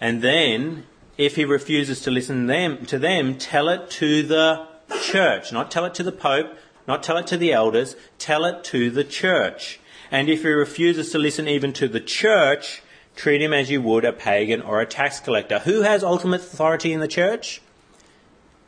And 0.00 0.22
then, 0.22 0.84
if 1.16 1.34
he 1.34 1.44
refuses 1.44 2.00
to 2.02 2.12
listen 2.12 2.46
them, 2.46 2.86
to 2.86 2.96
them, 2.96 3.36
tell 3.36 3.68
it 3.68 3.90
to 3.90 4.22
the 4.22 4.68
church, 5.02 5.52
not 5.52 5.68
tell 5.68 5.84
it 5.84 5.94
to 5.94 6.04
the 6.04 6.12
Pope, 6.12 6.56
not 6.86 7.02
tell 7.02 7.16
it 7.16 7.26
to 7.26 7.36
the 7.36 7.52
elders, 7.52 7.96
tell 8.18 8.44
it 8.44 8.62
to 8.64 8.88
the 8.88 9.02
church. 9.02 9.80
And 10.12 10.30
if 10.30 10.42
he 10.42 10.48
refuses 10.48 11.10
to 11.10 11.18
listen 11.18 11.48
even 11.48 11.72
to 11.74 11.88
the 11.88 12.00
church, 12.00 12.82
treat 13.16 13.42
him 13.42 13.52
as 13.52 13.68
you 13.68 13.82
would 13.82 14.04
a 14.04 14.12
pagan 14.12 14.62
or 14.62 14.80
a 14.80 14.86
tax 14.86 15.18
collector. 15.18 15.58
Who 15.58 15.82
has 15.82 16.04
ultimate 16.04 16.40
authority 16.40 16.92
in 16.92 17.00
the 17.00 17.08
church? 17.08 17.60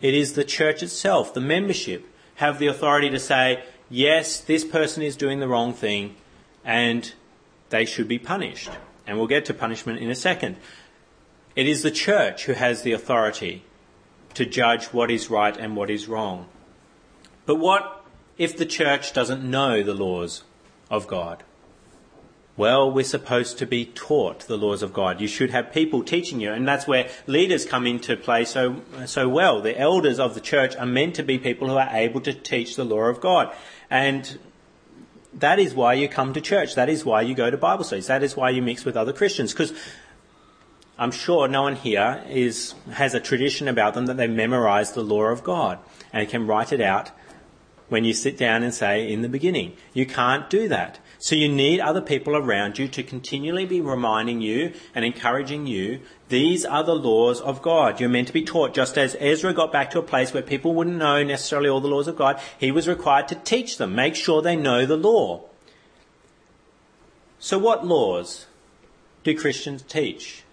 It 0.00 0.12
is 0.12 0.32
the 0.32 0.44
church 0.44 0.82
itself, 0.82 1.32
the 1.32 1.40
membership, 1.40 2.04
have 2.34 2.58
the 2.58 2.66
authority 2.66 3.10
to 3.10 3.20
say, 3.20 3.62
yes, 3.90 4.40
this 4.40 4.64
person 4.64 5.02
is 5.02 5.16
doing 5.16 5.40
the 5.40 5.48
wrong 5.48 5.74
thing 5.74 6.16
and 6.64 7.12
they 7.68 7.84
should 7.84 8.08
be 8.08 8.18
punished. 8.18 8.70
And 9.06 9.18
we'll 9.18 9.26
get 9.26 9.44
to 9.46 9.54
punishment 9.54 9.98
in 9.98 10.10
a 10.10 10.14
second. 10.14 10.56
It 11.56 11.66
is 11.66 11.82
the 11.82 11.90
church 11.90 12.44
who 12.44 12.52
has 12.52 12.82
the 12.82 12.92
authority 12.92 13.64
to 14.34 14.46
judge 14.46 14.86
what 14.86 15.10
is 15.10 15.28
right 15.28 15.56
and 15.56 15.76
what 15.76 15.90
is 15.90 16.08
wrong. 16.08 16.46
But 17.44 17.56
what 17.56 18.04
if 18.38 18.56
the 18.56 18.66
church 18.66 19.12
doesn't 19.12 19.42
know 19.42 19.82
the 19.82 19.94
laws 19.94 20.44
of 20.88 21.06
God? 21.06 21.42
Well, 22.56 22.92
we're 22.92 23.04
supposed 23.04 23.58
to 23.58 23.66
be 23.66 23.86
taught 23.86 24.40
the 24.40 24.58
laws 24.58 24.82
of 24.82 24.92
God. 24.92 25.20
You 25.20 25.28
should 25.28 25.50
have 25.50 25.72
people 25.72 26.02
teaching 26.04 26.40
you, 26.40 26.52
and 26.52 26.68
that's 26.68 26.86
where 26.86 27.08
leaders 27.26 27.64
come 27.64 27.86
into 27.86 28.16
play 28.16 28.44
so, 28.44 28.82
so 29.06 29.28
well. 29.28 29.62
The 29.62 29.78
elders 29.80 30.20
of 30.20 30.34
the 30.34 30.40
church 30.40 30.76
are 30.76 30.84
meant 30.84 31.14
to 31.14 31.22
be 31.22 31.38
people 31.38 31.68
who 31.68 31.76
are 31.76 31.88
able 31.90 32.20
to 32.20 32.34
teach 32.34 32.76
the 32.76 32.84
law 32.84 33.04
of 33.04 33.20
God. 33.20 33.54
And 33.90 34.38
that 35.34 35.58
is 35.58 35.74
why 35.74 35.94
you 35.94 36.08
come 36.08 36.32
to 36.32 36.40
church. 36.40 36.74
That 36.74 36.88
is 36.88 37.04
why 37.04 37.22
you 37.22 37.34
go 37.34 37.50
to 37.50 37.56
Bible 37.56 37.84
studies. 37.84 38.06
That 38.06 38.22
is 38.22 38.36
why 38.36 38.50
you 38.50 38.62
mix 38.62 38.84
with 38.84 38.96
other 38.96 39.12
Christians. 39.12 39.52
Because 39.52 39.72
I'm 40.98 41.10
sure 41.10 41.48
no 41.48 41.62
one 41.62 41.76
here 41.76 42.22
is, 42.28 42.74
has 42.92 43.14
a 43.14 43.20
tradition 43.20 43.68
about 43.68 43.94
them 43.94 44.06
that 44.06 44.16
they 44.16 44.26
memorize 44.26 44.92
the 44.92 45.02
law 45.02 45.24
of 45.24 45.42
God 45.42 45.78
and 46.12 46.28
can 46.28 46.46
write 46.46 46.72
it 46.72 46.80
out 46.80 47.10
when 47.88 48.04
you 48.04 48.12
sit 48.12 48.36
down 48.38 48.62
and 48.62 48.72
say 48.72 49.10
in 49.12 49.22
the 49.22 49.28
beginning. 49.28 49.76
You 49.92 50.06
can't 50.06 50.48
do 50.48 50.68
that. 50.68 51.00
So 51.22 51.36
you 51.36 51.50
need 51.50 51.80
other 51.80 52.00
people 52.00 52.34
around 52.34 52.78
you 52.78 52.88
to 52.88 53.02
continually 53.02 53.66
be 53.66 53.82
reminding 53.82 54.40
you 54.40 54.72
and 54.94 55.04
encouraging 55.04 55.66
you 55.66 56.00
these 56.30 56.64
are 56.64 56.82
the 56.82 56.94
laws 56.94 57.42
of 57.42 57.60
God. 57.60 58.00
You're 58.00 58.08
meant 58.08 58.28
to 58.28 58.32
be 58.32 58.42
taught 58.42 58.72
just 58.72 58.96
as 58.96 59.14
Ezra 59.20 59.52
got 59.52 59.70
back 59.70 59.90
to 59.90 59.98
a 59.98 60.02
place 60.02 60.32
where 60.32 60.42
people 60.42 60.74
wouldn't 60.74 60.96
know 60.96 61.22
necessarily 61.22 61.68
all 61.68 61.82
the 61.82 61.88
laws 61.88 62.08
of 62.08 62.16
God. 62.16 62.40
He 62.58 62.72
was 62.72 62.88
required 62.88 63.28
to 63.28 63.34
teach 63.34 63.76
them, 63.76 63.94
make 63.94 64.14
sure 64.14 64.40
they 64.40 64.56
know 64.56 64.86
the 64.86 64.96
law. 64.96 65.42
So 67.38 67.58
what 67.58 67.86
laws 67.86 68.46
do 69.22 69.36
Christians 69.36 69.82
teach? 69.82 70.44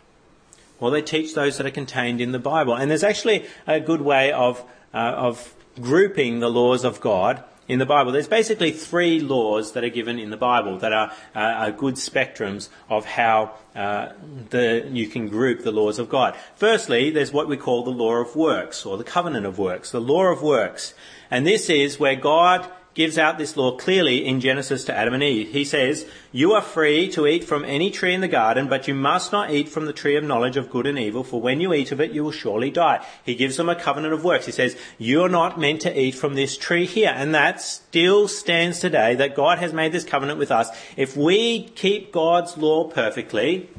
Well, 0.82 0.92
they 0.92 1.02
teach 1.02 1.34
those 1.34 1.58
that 1.58 1.66
are 1.66 1.72
contained 1.72 2.20
in 2.20 2.34
the 2.34 2.40
Bible. 2.40 2.74
And 2.74 2.92
there's 2.92 3.06
actually 3.06 3.46
a 3.66 3.80
good 3.80 4.02
way 4.02 4.34
of, 4.34 4.66
uh, 4.94 4.98
of 4.98 5.56
grouping 5.80 6.42
the 6.42 6.50
laws 6.50 6.84
of 6.84 7.00
God 7.00 7.42
in 7.68 7.80
the 7.80 7.86
Bible. 7.86 8.12
There's 8.12 8.28
basically 8.28 8.72
three 8.72 9.20
laws 9.20 9.74
that 9.74 9.84
are 9.84 9.90
given 9.90 10.20
in 10.20 10.30
the 10.30 10.38
Bible 10.38 10.78
that 10.80 10.94
are, 10.94 11.12
uh, 11.36 11.40
are 11.40 11.72
good 11.72 11.96
spectrums 11.96 12.70
of 12.90 13.06
how 13.06 13.56
uh, 13.76 14.14
the, 14.50 14.88
you 14.92 15.08
can 15.08 15.28
group 15.28 15.64
the 15.64 15.72
laws 15.72 16.00
of 16.00 16.10
God. 16.10 16.36
Firstly, 16.56 17.10
there's 17.10 17.34
what 17.34 17.48
we 17.48 17.58
call 17.58 17.84
the 17.84 17.92
law 17.92 18.16
of 18.16 18.36
works 18.36 18.86
or 18.86 18.98
the 18.98 19.04
covenant 19.04 19.46
of 19.46 19.60
works, 19.60 19.92
the 19.92 20.02
law 20.02 20.26
of 20.26 20.42
works. 20.42 20.94
And 21.30 21.46
this 21.46 21.70
is 21.70 22.00
where 22.00 22.16
God 22.16 22.70
gives 22.98 23.20
out 23.20 23.38
this 23.38 23.56
law 23.56 23.78
clearly 23.78 24.26
in 24.26 24.42
Genesis 24.42 24.84
to 24.84 24.94
Adam 24.94 25.14
and 25.14 25.22
Eve. 25.22 25.50
He 25.50 25.64
says, 25.64 26.08
You 26.32 26.54
are 26.54 26.64
free 26.64 27.08
to 27.10 27.28
eat 27.28 27.44
from 27.44 27.64
any 27.64 27.92
tree 27.92 28.16
in 28.16 28.22
the 28.22 28.28
garden, 28.28 28.68
but 28.68 28.88
you 28.88 28.96
must 28.96 29.32
not 29.32 29.52
eat 29.52 29.70
from 29.70 29.86
the 29.86 29.94
tree 29.94 30.16
of 30.16 30.24
knowledge 30.24 30.58
of 30.58 30.72
good 30.72 30.88
and 30.88 30.98
evil, 30.98 31.24
for 31.24 31.40
when 31.40 31.62
you 31.62 31.76
eat 31.76 31.92
of 31.92 32.02
it, 32.02 32.10
you 32.10 32.24
will 32.24 32.32
surely 32.32 32.72
die. 32.72 33.06
He 33.24 33.36
gives 33.36 33.56
them 33.56 33.70
a 33.70 33.76
covenant 33.76 34.16
of 34.16 34.24
works. 34.24 34.48
He 34.48 34.52
says, 34.52 34.76
You're 34.98 35.30
not 35.30 35.60
meant 35.60 35.82
to 35.82 36.02
eat 36.02 36.16
from 36.16 36.34
this 36.34 36.58
tree 36.58 36.88
here. 36.88 37.14
And 37.16 37.36
that 37.36 37.62
still 37.62 38.28
stands 38.28 38.80
today, 38.80 39.14
that 39.14 39.36
God 39.36 39.60
has 39.60 39.74
made 39.74 39.92
this 39.92 40.04
covenant 40.04 40.40
with 40.40 40.50
us. 40.50 40.70
If 40.98 41.16
we 41.16 41.66
keep 41.76 42.12
God's 42.12 42.58
law 42.58 42.86
perfectly, 42.86 43.70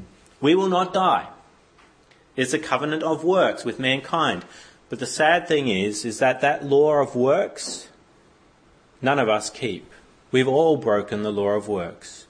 we 0.41 0.55
will 0.55 0.69
not 0.69 0.95
die. 0.95 1.27
It's 2.37 2.55
a 2.55 2.59
covenant 2.61 3.03
of 3.03 3.25
works 3.25 3.65
with 3.65 3.81
mankind. 3.81 4.45
But 4.89 5.01
the 5.01 5.07
sad 5.07 5.49
thing 5.49 5.67
is, 5.67 6.05
is 6.05 6.21
that 6.21 6.41
that 6.41 6.65
law 6.65 7.03
of 7.03 7.17
works 7.17 7.89
none 9.01 9.19
of 9.19 9.29
us 9.29 9.51
keep. 9.51 9.91
We've 10.31 10.49
all 10.49 10.77
broken 10.77 11.23
the 11.23 11.33
law 11.33 11.51
of 11.51 11.69
works. 11.69 12.27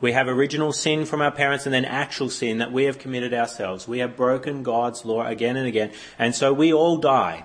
We 0.00 0.12
have 0.12 0.28
original 0.28 0.72
sin 0.72 1.06
from 1.06 1.22
our 1.22 1.30
parents 1.30 1.64
and 1.64 1.74
then 1.74 1.84
actual 1.84 2.28
sin 2.28 2.58
that 2.58 2.72
we 2.72 2.84
have 2.84 2.98
committed 2.98 3.32
ourselves. 3.32 3.88
We 3.88 4.00
have 4.00 4.16
broken 4.16 4.62
God's 4.62 5.04
law 5.04 5.26
again 5.26 5.56
and 5.56 5.66
again. 5.66 5.92
And 6.18 6.34
so 6.34 6.52
we 6.52 6.72
all 6.72 6.98
die. 6.98 7.44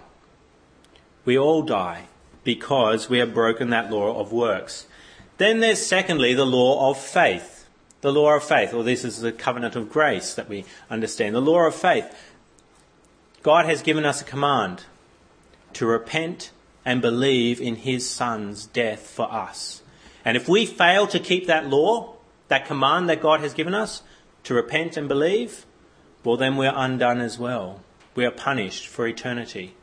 We 1.24 1.38
all 1.38 1.62
die 1.62 2.08
because 2.44 3.10
we 3.10 3.20
have 3.20 3.34
broken 3.34 3.70
that 3.70 3.92
law 3.92 4.20
of 4.20 4.34
works. 4.34 4.88
Then 5.38 5.60
there's 5.60 5.86
secondly 5.86 6.34
the 6.34 6.46
law 6.46 6.90
of 6.90 6.98
faith. 6.98 7.68
The 8.02 8.12
law 8.12 8.36
of 8.36 8.44
faith, 8.44 8.74
or 8.74 8.84
this 8.84 9.06
is 9.06 9.22
the 9.22 9.32
covenant 9.32 9.76
of 9.76 9.92
grace 9.92 10.34
that 10.34 10.50
we 10.50 10.66
understand. 10.90 11.36
The 11.36 11.42
law 11.42 11.62
of 11.62 11.76
faith. 11.76 12.12
God 13.44 13.66
has 13.66 13.84
given 13.84 14.06
us 14.06 14.22
a 14.22 14.26
command 14.26 14.86
to 15.74 15.86
repent 15.86 16.52
and 16.86 17.02
believe 17.02 17.62
in 17.62 17.76
his 17.76 18.10
son's 18.10 18.66
death 18.68 19.08
for 19.08 19.32
us. 19.32 19.82
And 20.26 20.38
if 20.38 20.48
we 20.48 20.66
fail 20.66 21.08
to 21.08 21.20
keep 21.20 21.48
that 21.48 21.68
law, 21.68 22.16
that 22.48 22.66
command 22.66 23.10
that 23.10 23.22
God 23.22 23.40
has 23.40 23.54
given 23.54 23.74
us 23.74 24.04
to 24.44 24.54
repent 24.54 24.98
and 24.98 25.08
believe, 25.08 25.66
well, 26.24 26.38
then 26.38 26.58
we're 26.58 26.74
undone 26.76 27.20
as 27.22 27.40
well. 27.40 27.82
We 28.16 28.26
are 28.26 28.32
punished 28.32 28.88
for 28.88 29.08
eternity. 29.08 29.76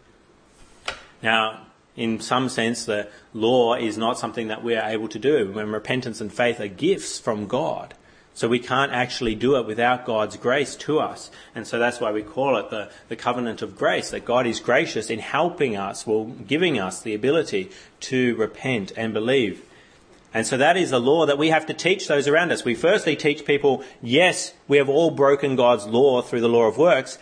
Now, 1.22 1.66
in 1.96 2.20
some 2.20 2.48
sense, 2.48 2.84
the 2.84 3.08
law 3.34 3.74
is 3.74 3.98
not 3.98 4.18
something 4.18 4.48
that 4.48 4.62
we 4.62 4.76
are 4.76 4.88
able 4.88 5.08
to 5.08 5.18
do 5.18 5.52
when 5.52 5.70
repentance 5.70 6.20
and 6.20 6.32
faith 6.32 6.60
are 6.60 6.68
gifts 6.68 7.18
from 7.18 7.46
God. 7.46 7.94
So 8.38 8.46
we 8.46 8.60
can't 8.60 8.92
actually 8.92 9.34
do 9.34 9.56
it 9.56 9.66
without 9.66 10.06
God's 10.06 10.36
grace 10.36 10.76
to 10.76 11.00
us. 11.00 11.28
And 11.56 11.66
so 11.66 11.80
that's 11.80 11.98
why 11.98 12.12
we 12.12 12.22
call 12.22 12.56
it 12.56 12.70
the, 12.70 12.88
the 13.08 13.16
covenant 13.16 13.62
of 13.62 13.76
grace, 13.76 14.12
that 14.12 14.24
God 14.24 14.46
is 14.46 14.60
gracious 14.60 15.10
in 15.10 15.18
helping 15.18 15.76
us, 15.76 16.06
well, 16.06 16.26
giving 16.26 16.78
us 16.78 17.02
the 17.02 17.16
ability 17.16 17.72
to 18.02 18.36
repent 18.36 18.92
and 18.96 19.12
believe. 19.12 19.64
And 20.32 20.46
so 20.46 20.56
that 20.56 20.76
is 20.76 20.92
a 20.92 21.00
law 21.00 21.26
that 21.26 21.36
we 21.36 21.48
have 21.48 21.66
to 21.66 21.74
teach 21.74 22.06
those 22.06 22.28
around 22.28 22.52
us. 22.52 22.64
We 22.64 22.76
firstly 22.76 23.16
teach 23.16 23.44
people, 23.44 23.82
yes, 24.00 24.54
we 24.68 24.76
have 24.76 24.88
all 24.88 25.10
broken 25.10 25.56
God's 25.56 25.88
law 25.88 26.22
through 26.22 26.42
the 26.42 26.48
law 26.48 26.68
of 26.68 26.78
works, 26.78 27.18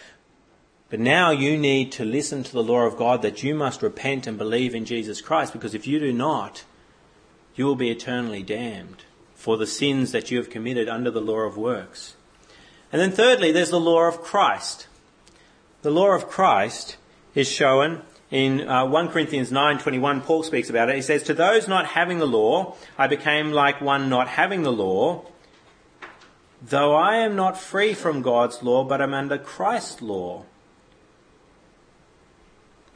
but 0.91 1.01
now 1.01 1.31
you 1.31 1.57
need 1.57 1.93
to 1.93 2.05
listen 2.05 2.43
to 2.43 2.53
the 2.53 2.63
law 2.63 2.83
of 2.83 2.99
God 2.99 3.23
that 3.23 3.43
you 3.43 3.55
must 3.55 3.81
repent 3.81 4.27
and 4.27 4.37
believe 4.37 4.75
in 4.75 4.85
Jesus 4.85 5.23
Christ 5.23 5.55
because 5.55 5.73
if 5.73 5.87
you 5.87 5.99
do 5.99 6.13
not, 6.13 6.65
you 7.55 7.65
will 7.65 7.75
be 7.75 7.91
eternally 7.91 8.43
damned 8.43 9.05
for 9.47 9.57
the 9.57 9.65
sins 9.65 10.11
that 10.11 10.29
you 10.29 10.39
have 10.39 10.51
committed 10.51 10.89
under 10.89 11.09
the 11.09 11.21
law 11.21 11.39
of 11.39 11.57
works. 11.57 12.17
And 12.91 13.01
then 13.01 13.13
thirdly, 13.13 13.53
there's 13.53 13.71
the 13.71 13.79
law 13.79 14.09
of 14.09 14.21
Christ. 14.21 14.89
The 15.83 15.91
law 15.93 16.17
of 16.17 16.29
Christ 16.29 16.97
is 17.33 17.49
shown 17.49 18.03
in 18.29 18.69
uh, 18.69 18.85
1 18.87 19.09
Corinthians 19.11 19.53
9:21 19.53 20.25
Paul 20.25 20.43
speaks 20.43 20.69
about 20.69 20.89
it. 20.89 20.97
He 20.97 21.01
says, 21.01 21.23
"To 21.23 21.33
those 21.33 21.69
not 21.69 21.87
having 21.87 22.19
the 22.19 22.27
law, 22.27 22.75
I 22.99 23.07
became 23.07 23.53
like 23.53 23.81
one 23.81 24.09
not 24.09 24.27
having 24.27 24.65
the 24.65 24.73
law, 24.73 25.23
though 26.61 26.97
I 26.97 27.19
am 27.19 27.37
not 27.37 27.57
free 27.57 27.95
from 27.95 28.23
God's 28.23 28.65
law, 28.65 28.83
but 28.83 29.01
am 29.01 29.15
under 29.15 29.39
Christ's 29.39 30.03
law." 30.03 30.43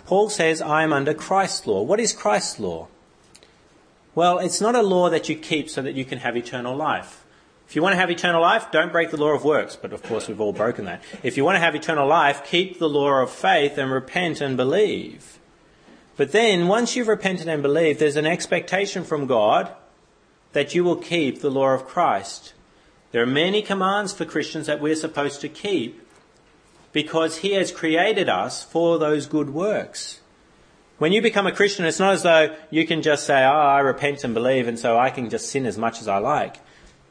Paul 0.04 0.30
says, 0.30 0.60
I 0.60 0.82
am 0.82 0.92
under 0.92 1.14
Christ's 1.14 1.68
law. 1.68 1.82
What 1.82 2.00
is 2.00 2.12
Christ's 2.12 2.58
law? 2.58 2.88
Well, 4.14 4.38
it's 4.38 4.60
not 4.60 4.74
a 4.74 4.82
law 4.82 5.10
that 5.10 5.28
you 5.28 5.36
keep 5.36 5.70
so 5.70 5.82
that 5.82 5.94
you 5.94 6.04
can 6.04 6.18
have 6.18 6.36
eternal 6.36 6.76
life. 6.76 7.24
If 7.68 7.76
you 7.76 7.82
want 7.82 7.92
to 7.92 7.98
have 7.98 8.10
eternal 8.10 8.42
life, 8.42 8.72
don't 8.72 8.90
break 8.90 9.12
the 9.12 9.16
law 9.16 9.28
of 9.28 9.44
works. 9.44 9.76
But 9.76 9.92
of 9.92 10.02
course, 10.02 10.26
we've 10.26 10.40
all 10.40 10.52
broken 10.52 10.86
that. 10.86 11.02
If 11.22 11.36
you 11.36 11.44
want 11.44 11.54
to 11.56 11.60
have 11.60 11.76
eternal 11.76 12.08
life, 12.08 12.44
keep 12.44 12.80
the 12.80 12.88
law 12.88 13.22
of 13.22 13.30
faith 13.30 13.78
and 13.78 13.92
repent 13.92 14.40
and 14.40 14.56
believe. 14.56 15.38
But 16.16 16.32
then, 16.32 16.66
once 16.66 16.96
you've 16.96 17.08
repented 17.08 17.48
and 17.48 17.62
believed, 17.62 18.00
there's 18.00 18.16
an 18.16 18.26
expectation 18.26 19.04
from 19.04 19.26
God 19.26 19.72
that 20.52 20.74
you 20.74 20.82
will 20.82 20.96
keep 20.96 21.40
the 21.40 21.50
law 21.50 21.70
of 21.70 21.86
Christ. 21.86 22.54
There 23.12 23.22
are 23.22 23.26
many 23.26 23.62
commands 23.62 24.12
for 24.12 24.24
Christians 24.24 24.66
that 24.66 24.80
we're 24.80 24.96
supposed 24.96 25.40
to 25.40 25.48
keep 25.48 26.06
because 26.92 27.38
He 27.38 27.52
has 27.52 27.70
created 27.70 28.28
us 28.28 28.64
for 28.64 28.98
those 28.98 29.26
good 29.26 29.50
works. 29.50 30.19
When 31.00 31.14
you 31.14 31.22
become 31.22 31.46
a 31.46 31.52
Christian, 31.52 31.86
it's 31.86 31.98
not 31.98 32.12
as 32.12 32.24
though 32.24 32.54
you 32.68 32.86
can 32.86 33.00
just 33.00 33.24
say, 33.24 33.42
oh, 33.42 33.48
I 33.48 33.80
repent 33.80 34.22
and 34.22 34.34
believe, 34.34 34.68
and 34.68 34.78
so 34.78 34.98
I 34.98 35.08
can 35.08 35.30
just 35.30 35.48
sin 35.48 35.64
as 35.64 35.78
much 35.78 36.02
as 36.02 36.08
I 36.08 36.18
like. 36.18 36.56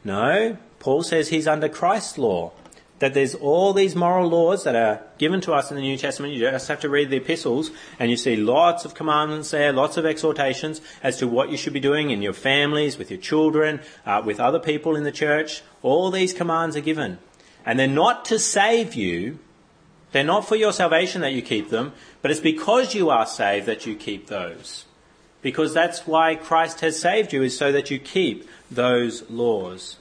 No, 0.04 0.58
Paul 0.78 1.02
says 1.02 1.30
he's 1.30 1.48
under 1.48 1.68
Christ's 1.68 2.20
law. 2.20 2.52
That 3.00 3.16
there's 3.16 3.34
all 3.34 3.74
these 3.74 3.96
moral 3.96 4.30
laws 4.30 4.64
that 4.66 4.76
are 4.76 5.02
given 5.18 5.42
to 5.42 5.54
us 5.54 5.72
in 5.72 5.76
the 5.76 5.82
New 5.82 5.98
Testament. 5.98 6.36
You 6.36 6.40
just 6.42 6.68
have 6.68 6.82
to 6.82 6.90
read 6.90 7.10
the 7.10 7.18
epistles 7.18 7.72
and 7.98 8.12
you 8.12 8.18
see 8.18 8.36
lots 8.36 8.86
of 8.86 8.94
commandments 8.94 9.50
there, 9.50 9.74
lots 9.74 9.98
of 9.98 10.06
exhortations 10.06 10.82
as 11.02 11.18
to 11.18 11.28
what 11.28 11.50
you 11.50 11.58
should 11.58 11.74
be 11.74 11.80
doing 11.80 12.12
in 12.12 12.22
your 12.22 12.34
families, 12.34 13.00
with 13.00 13.10
your 13.10 13.20
children, 13.20 13.80
uh, 14.06 14.22
with 14.24 14.40
other 14.40 14.60
people 14.60 14.96
in 14.96 15.04
the 15.04 15.12
church. 15.12 15.64
All 15.82 16.12
these 16.12 16.32
commands 16.32 16.76
are 16.76 16.82
given. 16.82 17.18
And 17.66 17.80
they're 17.80 17.88
not 17.88 18.26
to 18.26 18.38
save 18.38 18.94
you, 18.94 19.40
they're 20.12 20.24
not 20.24 20.48
for 20.48 20.56
your 20.56 20.74
salvation 20.74 21.22
that 21.22 21.34
you 21.34 21.42
keep 21.42 21.70
them, 21.70 21.94
but 22.22 22.32
it's 22.32 22.40
because 22.40 22.96
you 22.96 23.10
are 23.10 23.26
saved 23.26 23.66
that 23.68 23.86
you 23.86 23.96
keep 23.96 24.28
those. 24.28 24.86
Because 25.42 25.74
that's 25.74 26.06
why 26.06 26.36
Christ 26.36 26.82
has 26.82 27.00
saved 27.00 27.32
you, 27.32 27.44
is 27.44 27.58
so 27.58 27.72
that 27.72 27.90
you 27.90 28.00
keep 28.00 28.48
those 28.70 29.30
laws. 29.30 29.98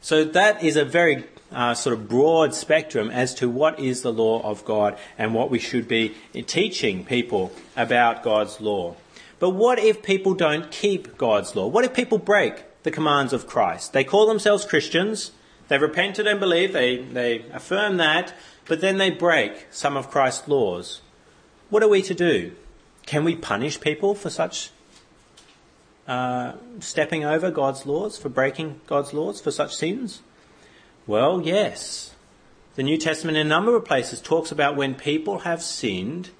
So 0.00 0.24
that 0.24 0.62
is 0.62 0.76
a 0.76 0.84
very 0.84 1.24
uh, 1.52 1.74
sort 1.74 1.94
of 1.94 2.08
broad 2.08 2.54
spectrum 2.54 3.10
as 3.10 3.34
to 3.36 3.48
what 3.48 3.78
is 3.78 4.02
the 4.02 4.12
law 4.12 4.42
of 4.42 4.64
God 4.64 4.98
and 5.16 5.34
what 5.34 5.50
we 5.50 5.58
should 5.58 5.86
be 5.86 6.14
teaching 6.46 7.04
people 7.04 7.52
about 7.76 8.22
God's 8.22 8.60
law. 8.60 8.96
But 9.38 9.50
what 9.50 9.78
if 9.78 10.02
people 10.02 10.34
don't 10.34 10.70
keep 10.70 11.16
God's 11.16 11.54
law? 11.56 11.66
What 11.66 11.84
if 11.84 11.94
people 11.94 12.18
break 12.18 12.64
the 12.82 12.90
commands 12.90 13.32
of 13.32 13.46
Christ? 13.46 13.92
They 13.92 14.04
call 14.04 14.26
themselves 14.26 14.64
Christians, 14.64 15.32
they've 15.68 15.80
repented 15.80 16.26
and 16.26 16.40
believed, 16.40 16.72
they, 16.72 16.98
they 16.98 17.44
affirm 17.52 17.96
that, 17.96 18.34
but 18.66 18.80
then 18.80 18.98
they 18.98 19.10
break 19.10 19.66
some 19.70 19.96
of 19.96 20.10
Christ's 20.10 20.48
laws. 20.48 21.00
What 21.70 21.82
are 21.82 21.88
we 21.88 22.02
to 22.02 22.14
do? 22.14 22.52
Can 23.06 23.24
we 23.24 23.34
punish 23.34 23.80
people 23.80 24.14
for 24.14 24.30
such 24.30 24.70
uh, 26.06 26.52
stepping 26.80 27.24
over 27.24 27.50
God's 27.50 27.86
laws, 27.86 28.18
for 28.18 28.28
breaking 28.28 28.80
God's 28.86 29.12
laws, 29.12 29.40
for 29.40 29.50
such 29.50 29.74
sins? 29.74 30.22
Well, 31.06 31.42
yes. 31.42 32.14
The 32.74 32.82
New 32.82 32.96
Testament 32.96 33.36
in 33.36 33.46
a 33.46 33.48
number 33.48 33.76
of 33.76 33.84
places 33.84 34.20
talks 34.20 34.50
about 34.50 34.76
when 34.76 34.94
people 34.94 35.40
have 35.40 35.62
sinned, 35.62 36.30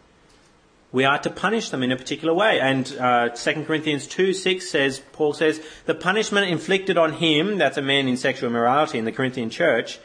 we 0.91 1.05
are 1.05 1.19
to 1.19 1.31
punish 1.31 1.71
them 1.71 1.83
in 1.83 1.93
a 1.93 1.97
particular 1.97 2.35
way. 2.35 2.61
And 2.61 2.95
uh, 2.99 3.31
2 3.31 3.65
Corinthians 3.65 4.07
2 4.07 4.33
6 4.33 4.69
says, 4.69 5.03
Paul 5.13 5.33
says, 5.33 5.61
the 5.87 5.95
punishment 5.95 6.51
inflicted 6.51 6.97
on 6.97 7.15
him, 7.15 7.59
that's 7.59 7.77
a 7.77 7.83
man 7.83 8.09
in 8.09 8.17
sexual 8.17 8.51
immorality 8.51 8.99
in 8.99 9.05
the 9.05 9.13
Corinthian 9.13 9.51
church, 9.51 9.99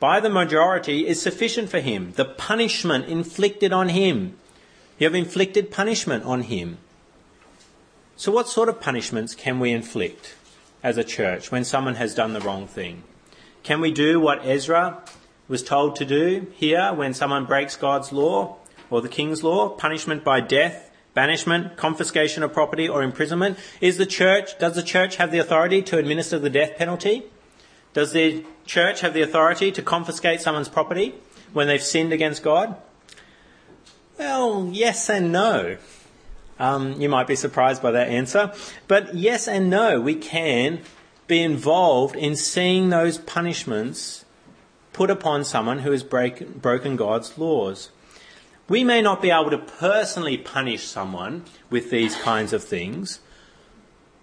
by 0.00 0.18
the 0.18 0.30
majority 0.30 1.06
is 1.06 1.20
sufficient 1.20 1.68
for 1.68 1.78
him. 1.78 2.12
The 2.16 2.24
punishment 2.24 3.04
inflicted 3.06 3.72
on 3.72 3.90
him. 3.90 4.36
You 4.98 5.04
have 5.04 5.14
inflicted 5.14 5.70
punishment 5.70 6.24
on 6.24 6.42
him. 6.42 6.78
So, 8.16 8.32
what 8.32 8.48
sort 8.48 8.68
of 8.68 8.80
punishments 8.80 9.34
can 9.34 9.60
we 9.60 9.70
inflict 9.70 10.34
as 10.82 10.96
a 10.96 11.04
church 11.04 11.52
when 11.52 11.64
someone 11.64 11.94
has 11.94 12.14
done 12.14 12.32
the 12.32 12.40
wrong 12.40 12.66
thing? 12.66 13.02
Can 13.62 13.80
we 13.80 13.92
do 13.92 14.18
what 14.18 14.44
Ezra 14.44 15.02
was 15.48 15.62
told 15.62 15.96
to 15.96 16.04
do 16.04 16.46
here 16.54 16.92
when 16.94 17.12
someone 17.12 17.44
breaks 17.44 17.76
God's 17.76 18.12
law 18.12 18.56
or 18.88 19.02
the 19.02 19.08
king's 19.08 19.44
law? 19.44 19.68
Punishment 19.68 20.24
by 20.24 20.40
death, 20.40 20.90
banishment, 21.12 21.76
confiscation 21.76 22.42
of 22.42 22.52
property, 22.52 22.88
or 22.88 23.02
imprisonment. 23.02 23.58
Is 23.80 23.98
the 23.98 24.06
church, 24.06 24.58
does 24.58 24.74
the 24.74 24.82
church 24.82 25.16
have 25.16 25.30
the 25.30 25.38
authority 25.38 25.82
to 25.82 25.98
administer 25.98 26.38
the 26.38 26.50
death 26.50 26.76
penalty? 26.76 27.24
Does 27.92 28.12
the 28.12 28.44
church 28.66 29.00
have 29.00 29.14
the 29.14 29.22
authority 29.22 29.72
to 29.72 29.82
confiscate 29.82 30.40
someone's 30.40 30.68
property 30.68 31.14
when 31.52 31.66
they've 31.66 31.82
sinned 31.82 32.12
against 32.12 32.42
God? 32.42 32.76
Well, 34.18 34.68
yes 34.70 35.08
and 35.08 35.32
no. 35.32 35.76
Um, 36.58 37.00
you 37.00 37.08
might 37.08 37.26
be 37.26 37.36
surprised 37.36 37.82
by 37.82 37.92
that 37.92 38.08
answer. 38.08 38.52
But 38.86 39.14
yes 39.14 39.48
and 39.48 39.70
no, 39.70 40.00
we 40.00 40.14
can 40.14 40.82
be 41.26 41.42
involved 41.42 42.16
in 42.16 42.36
seeing 42.36 42.90
those 42.90 43.16
punishments 43.18 44.24
put 44.92 45.10
upon 45.10 45.44
someone 45.44 45.78
who 45.78 45.90
has 45.92 46.02
break, 46.02 46.60
broken 46.60 46.96
God's 46.96 47.38
laws. 47.38 47.90
We 48.68 48.84
may 48.84 49.00
not 49.00 49.22
be 49.22 49.30
able 49.30 49.50
to 49.50 49.58
personally 49.58 50.36
punish 50.36 50.84
someone 50.84 51.44
with 51.70 51.90
these 51.90 52.14
kinds 52.16 52.52
of 52.52 52.62
things, 52.62 53.20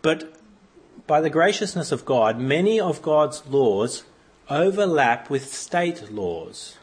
but 0.01 0.37
by 1.08 1.22
the 1.22 1.30
graciousness 1.30 1.91
of 1.91 2.06
God, 2.06 2.39
many 2.39 2.80
of 2.80 3.02
God's 3.02 3.46
laws 3.48 4.04
overlap 4.50 5.30
with 5.30 5.54
state 5.54 6.12
laws. 6.12 6.78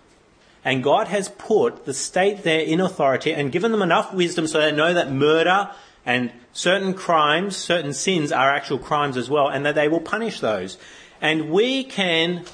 And 0.64 0.82
God 0.82 1.08
has 1.08 1.28
put 1.28 1.84
the 1.84 1.92
state 1.92 2.42
there 2.42 2.60
in 2.60 2.80
authority 2.80 3.32
and 3.32 3.52
given 3.52 3.70
them 3.70 3.82
enough 3.82 4.14
wisdom 4.14 4.46
so 4.46 4.60
they 4.60 4.72
know 4.72 4.94
that 4.94 5.12
murder 5.12 5.70
and 6.06 6.32
certain 6.52 6.94
crimes, 6.94 7.56
certain 7.56 7.92
sins 7.92 8.32
are 8.32 8.50
actual 8.50 8.78
crimes 8.78 9.16
as 9.16 9.28
well, 9.28 9.48
and 9.48 9.64
that 9.66 9.74
they 9.74 9.88
will 9.88 10.00
punish 10.00 10.40
those. 10.40 10.78
And 11.20 11.50
we 11.50 11.84
can 11.84 12.44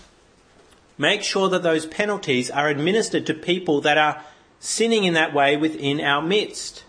make 0.98 1.22
sure 1.22 1.48
that 1.48 1.62
those 1.62 1.86
penalties 1.86 2.50
are 2.50 2.68
administered 2.68 3.26
to 3.26 3.34
people 3.34 3.80
that 3.82 3.98
are 3.98 4.22
sinning 4.60 5.04
in 5.04 5.14
that 5.14 5.32
way 5.32 5.56
within 5.56 6.00
our 6.00 6.22
midst. 6.22 6.84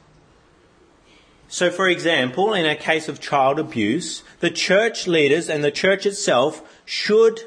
So, 1.51 1.69
for 1.69 1.89
example, 1.89 2.53
in 2.53 2.65
a 2.65 2.77
case 2.77 3.09
of 3.09 3.19
child 3.19 3.59
abuse, 3.59 4.23
the 4.39 4.49
church 4.49 5.05
leaders 5.05 5.49
and 5.49 5.61
the 5.61 5.69
church 5.69 6.05
itself 6.05 6.63
should, 6.85 7.41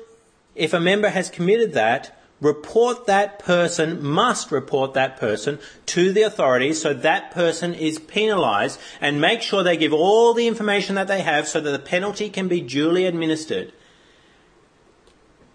if 0.55 0.75
a 0.75 0.79
member 0.79 1.09
has 1.09 1.31
committed 1.31 1.73
that, 1.73 2.15
report 2.39 3.07
that 3.07 3.39
person, 3.39 4.05
must 4.05 4.53
report 4.53 4.93
that 4.93 5.17
person 5.17 5.59
to 5.87 6.13
the 6.13 6.21
authorities 6.21 6.83
so 6.83 6.93
that 6.93 7.31
person 7.31 7.73
is 7.73 7.99
penalised 7.99 8.79
and 9.01 9.23
make 9.23 9.41
sure 9.41 9.63
they 9.63 9.79
give 9.79 9.95
all 9.95 10.35
the 10.35 10.49
information 10.49 10.97
that 10.97 11.09
they 11.09 11.23
have 11.23 11.49
so 11.49 11.59
that 11.63 11.71
the 11.71 11.79
penalty 11.79 12.29
can 12.29 12.47
be 12.47 12.61
duly 12.61 13.07
administered. 13.07 13.73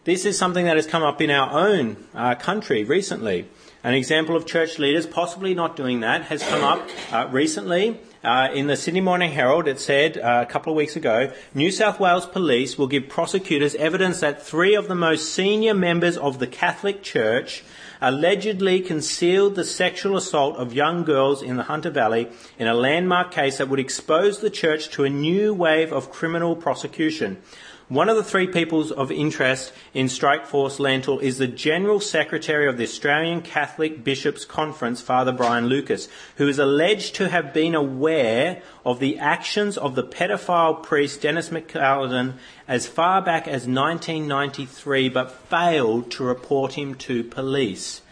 This 0.05 0.25
is 0.25 0.39
something 0.39 0.65
that 0.65 0.75
has 0.75 0.87
come 0.87 1.03
up 1.03 1.21
in 1.21 1.29
our 1.29 1.51
own 1.51 1.97
uh, 2.15 2.33
country 2.33 2.83
recently. 2.83 3.47
An 3.83 3.93
example 3.93 4.35
of 4.35 4.47
church 4.47 4.79
leaders 4.79 5.05
possibly 5.05 5.53
not 5.53 5.75
doing 5.75 5.99
that 5.99 6.23
has 6.23 6.41
come 6.41 6.63
up 6.63 6.89
uh, 7.11 7.27
recently 7.29 7.99
uh, 8.23 8.49
in 8.53 8.67
the 8.67 8.75
Sydney 8.75 9.01
Morning 9.01 9.31
Herald, 9.31 9.67
it 9.67 9.79
said 9.79 10.17
uh, 10.17 10.43
a 10.47 10.51
couple 10.51 10.73
of 10.73 10.77
weeks 10.77 10.95
ago 10.95 11.31
New 11.53 11.71
South 11.71 11.99
Wales 11.99 12.25
Police 12.25 12.77
will 12.77 12.87
give 12.87 13.07
prosecutors 13.07 13.75
evidence 13.75 14.19
that 14.19 14.43
three 14.43 14.75
of 14.75 14.87
the 14.87 14.95
most 14.95 15.33
senior 15.33 15.73
members 15.73 16.17
of 16.17 16.39
the 16.39 16.47
Catholic 16.47 17.01
Church 17.01 17.63
allegedly 18.01 18.79
concealed 18.81 19.55
the 19.55 19.63
sexual 19.63 20.17
assault 20.17 20.55
of 20.57 20.73
young 20.73 21.03
girls 21.03 21.41
in 21.41 21.57
the 21.57 21.63
Hunter 21.63 21.89
Valley 21.89 22.29
in 22.57 22.67
a 22.67 22.73
landmark 22.73 23.31
case 23.31 23.57
that 23.57 23.69
would 23.69 23.79
expose 23.79 24.39
the 24.39 24.49
church 24.49 24.89
to 24.89 25.03
a 25.03 25.09
new 25.09 25.53
wave 25.53 25.91
of 25.91 26.11
criminal 26.11 26.55
prosecution. 26.55 27.41
One 27.89 28.07
of 28.07 28.17
the 28.17 28.23
three 28.23 28.45
peoples 28.45 28.91
of 28.91 29.11
interest 29.11 29.73
in 29.95 30.09
Strikeforce 30.09 30.79
Lantle 30.79 31.17
is 31.17 31.39
the 31.39 31.47
General 31.47 31.99
Secretary 31.99 32.69
of 32.69 32.77
the 32.77 32.83
Australian 32.83 33.41
Catholic 33.41 34.03
Bishops' 34.03 34.45
Conference, 34.45 35.01
Father 35.01 35.31
Brian 35.31 35.65
Lucas, 35.65 36.07
who 36.35 36.47
is 36.47 36.59
alleged 36.59 37.15
to 37.15 37.29
have 37.29 37.51
been 37.51 37.73
aware 37.73 38.61
of 38.85 38.99
the 38.99 39.17
actions 39.17 39.75
of 39.75 39.95
the 39.95 40.03
pedophile 40.03 40.83
priest 40.83 41.21
Denis 41.21 41.49
McAlinden 41.49 42.33
as 42.67 42.85
far 42.85 43.23
back 43.23 43.47
as 43.47 43.65
1993 43.65 45.09
but 45.09 45.31
failed 45.31 46.11
to 46.11 46.23
report 46.23 46.73
him 46.73 46.93
to 46.93 47.23
police. 47.23 48.03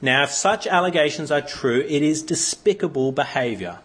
Now, 0.00 0.22
if 0.22 0.30
such 0.30 0.66
allegations 0.66 1.30
are 1.30 1.42
true, 1.42 1.84
it 1.86 2.02
is 2.02 2.22
despicable 2.22 3.12
behaviour. 3.12 3.80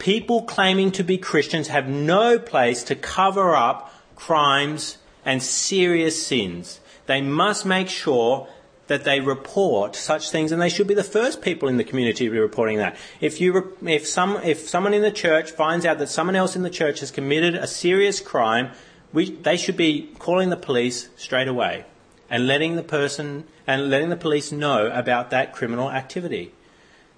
People 0.00 0.42
claiming 0.42 0.90
to 0.90 1.04
be 1.04 1.16
Christians 1.16 1.68
have 1.68 1.86
no 1.86 2.40
place 2.40 2.82
to 2.84 2.96
cover 2.96 3.54
up 3.54 3.91
crimes, 4.16 4.98
and 5.24 5.42
serious 5.42 6.26
sins. 6.26 6.80
They 7.06 7.20
must 7.20 7.66
make 7.66 7.88
sure 7.88 8.48
that 8.88 9.04
they 9.04 9.20
report 9.20 9.96
such 9.96 10.30
things, 10.30 10.52
and 10.52 10.60
they 10.60 10.68
should 10.68 10.86
be 10.86 10.94
the 10.94 11.04
first 11.04 11.40
people 11.40 11.68
in 11.68 11.76
the 11.76 11.84
community 11.84 12.26
to 12.26 12.30
be 12.30 12.38
reporting 12.38 12.78
that. 12.78 12.96
If 13.20 13.40
you, 13.40 13.76
if 13.86 14.06
some, 14.06 14.36
if 14.38 14.68
someone 14.68 14.92
in 14.92 15.02
the 15.02 15.10
church 15.10 15.52
finds 15.52 15.86
out 15.86 15.98
that 15.98 16.08
someone 16.08 16.36
else 16.36 16.56
in 16.56 16.62
the 16.62 16.70
church 16.70 17.00
has 17.00 17.10
committed 17.10 17.54
a 17.54 17.66
serious 17.66 18.20
crime, 18.20 18.70
we, 19.12 19.30
they 19.30 19.56
should 19.56 19.76
be 19.76 20.10
calling 20.18 20.50
the 20.50 20.56
police 20.56 21.08
straight 21.16 21.48
away 21.48 21.84
and 22.28 22.46
letting 22.46 22.76
the 22.76 22.82
person 22.82 23.44
and 23.66 23.90
letting 23.90 24.08
the 24.08 24.16
police 24.16 24.50
know 24.50 24.88
about 24.88 25.30
that 25.30 25.52
criminal 25.52 25.90
activity. 25.90 26.52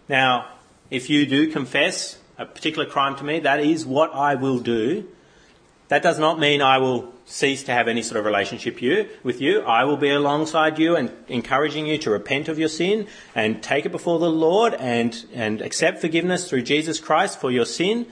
Now, 0.09 0.47
if 0.91 1.09
you 1.09 1.25
do 1.25 1.51
confess 1.51 2.19
a 2.37 2.45
particular 2.45 2.87
crime 2.87 3.17
to 3.17 3.25
me, 3.25 3.41
that 3.41 3.61
is 3.61 3.87
what 3.87 4.13
I 4.13 4.35
will 4.35 4.59
do. 4.59 5.09
That 5.89 6.03
does 6.03 6.19
not 6.19 6.39
mean 6.39 6.63
I 6.63 6.79
will 6.79 7.13
cease 7.27 7.63
to 7.65 7.73
have 7.73 7.89
any 7.89 8.03
sort 8.03 8.19
of 8.19 8.25
relationship 8.25 8.81
you, 8.81 9.09
with 9.23 9.41
you. 9.41 9.61
I 9.63 9.85
will 9.85 9.97
be 9.97 10.11
alongside 10.11 10.79
you 10.79 10.97
and 10.97 11.13
encouraging 11.29 11.87
you 11.87 11.99
to 11.99 12.11
repent 12.11 12.49
of 12.49 12.59
your 12.59 12.69
sin 12.69 13.07
and 13.35 13.63
take 13.63 13.85
it 13.85 13.93
before 13.93 14.19
the 14.19 14.31
Lord 14.31 14.75
and, 14.75 15.25
and 15.33 15.61
accept 15.61 16.01
forgiveness 16.01 16.49
through 16.49 16.63
Jesus 16.63 16.99
Christ 16.99 17.39
for 17.39 17.51
your 17.51 17.67
sin. 17.67 18.07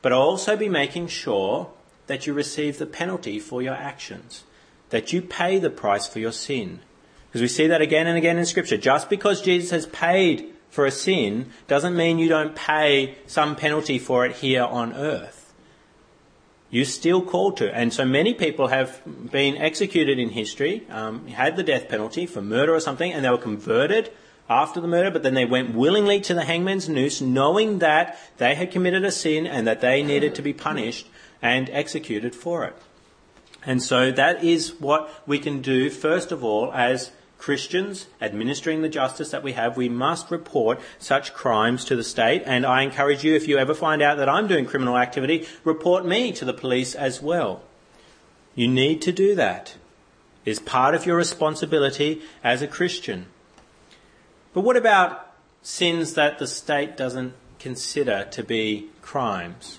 But 0.00 0.12
I'll 0.12 0.20
also 0.20 0.56
be 0.56 0.68
making 0.68 1.08
sure 1.08 1.70
that 2.06 2.26
you 2.26 2.32
receive 2.32 2.78
the 2.78 2.86
penalty 2.86 3.40
for 3.40 3.62
your 3.62 3.74
actions, 3.74 4.44
that 4.90 5.12
you 5.12 5.20
pay 5.20 5.58
the 5.58 5.70
price 5.70 6.06
for 6.06 6.20
your 6.20 6.32
sin. 6.32 6.80
Because 7.26 7.42
we 7.42 7.48
see 7.48 7.66
that 7.66 7.82
again 7.82 8.06
and 8.06 8.16
again 8.16 8.38
in 8.38 8.46
Scripture. 8.46 8.78
Just 8.78 9.10
because 9.10 9.42
Jesus 9.42 9.70
has 9.70 9.86
paid 9.86 10.54
for 10.70 10.86
a 10.86 10.90
sin 10.90 11.50
doesn't 11.66 11.96
mean 11.96 12.18
you 12.18 12.28
don't 12.28 12.54
pay 12.54 13.16
some 13.26 13.56
penalty 13.56 13.98
for 13.98 14.24
it 14.24 14.36
here 14.36 14.62
on 14.62 14.94
earth 14.94 15.47
you're 16.70 16.84
still 16.84 17.22
called 17.22 17.56
to. 17.58 17.74
And 17.74 17.92
so 17.92 18.04
many 18.04 18.34
people 18.34 18.68
have 18.68 19.00
been 19.30 19.56
executed 19.56 20.18
in 20.18 20.30
history, 20.30 20.86
um, 20.90 21.26
had 21.28 21.56
the 21.56 21.62
death 21.62 21.88
penalty 21.88 22.26
for 22.26 22.42
murder 22.42 22.74
or 22.74 22.80
something, 22.80 23.12
and 23.12 23.24
they 23.24 23.30
were 23.30 23.38
converted 23.38 24.10
after 24.50 24.80
the 24.80 24.88
murder, 24.88 25.10
but 25.10 25.22
then 25.22 25.34
they 25.34 25.44
went 25.44 25.74
willingly 25.74 26.20
to 26.20 26.34
the 26.34 26.44
hangman's 26.44 26.88
noose, 26.88 27.20
knowing 27.20 27.80
that 27.80 28.18
they 28.38 28.54
had 28.54 28.70
committed 28.70 29.04
a 29.04 29.10
sin 29.10 29.46
and 29.46 29.66
that 29.66 29.80
they 29.80 30.02
needed 30.02 30.34
to 30.34 30.42
be 30.42 30.52
punished 30.52 31.06
and 31.42 31.68
executed 31.70 32.34
for 32.34 32.64
it. 32.64 32.76
And 33.66 33.82
so 33.82 34.10
that 34.12 34.42
is 34.42 34.80
what 34.80 35.10
we 35.26 35.38
can 35.38 35.60
do, 35.60 35.90
first 35.90 36.32
of 36.32 36.42
all, 36.42 36.72
as 36.72 37.10
Christians 37.38 38.06
administering 38.20 38.82
the 38.82 38.88
justice 38.88 39.30
that 39.30 39.44
we 39.44 39.52
have, 39.52 39.76
we 39.76 39.88
must 39.88 40.30
report 40.30 40.80
such 40.98 41.32
crimes 41.32 41.84
to 41.84 41.96
the 41.96 42.04
state. 42.04 42.42
And 42.44 42.66
I 42.66 42.82
encourage 42.82 43.24
you, 43.24 43.34
if 43.34 43.46
you 43.46 43.56
ever 43.58 43.74
find 43.74 44.02
out 44.02 44.18
that 44.18 44.28
I'm 44.28 44.48
doing 44.48 44.66
criminal 44.66 44.98
activity, 44.98 45.46
report 45.64 46.04
me 46.04 46.32
to 46.32 46.44
the 46.44 46.52
police 46.52 46.94
as 46.94 47.22
well. 47.22 47.62
You 48.54 48.66
need 48.66 49.00
to 49.02 49.12
do 49.12 49.36
that. 49.36 49.76
It 50.44 50.50
is 50.50 50.58
part 50.58 50.94
of 50.94 51.06
your 51.06 51.16
responsibility 51.16 52.22
as 52.42 52.60
a 52.60 52.66
Christian. 52.66 53.26
But 54.52 54.62
what 54.62 54.76
about 54.76 55.32
sins 55.62 56.14
that 56.14 56.38
the 56.38 56.46
state 56.46 56.96
doesn't 56.96 57.34
consider 57.60 58.26
to 58.32 58.42
be 58.42 58.88
crimes? 59.00 59.78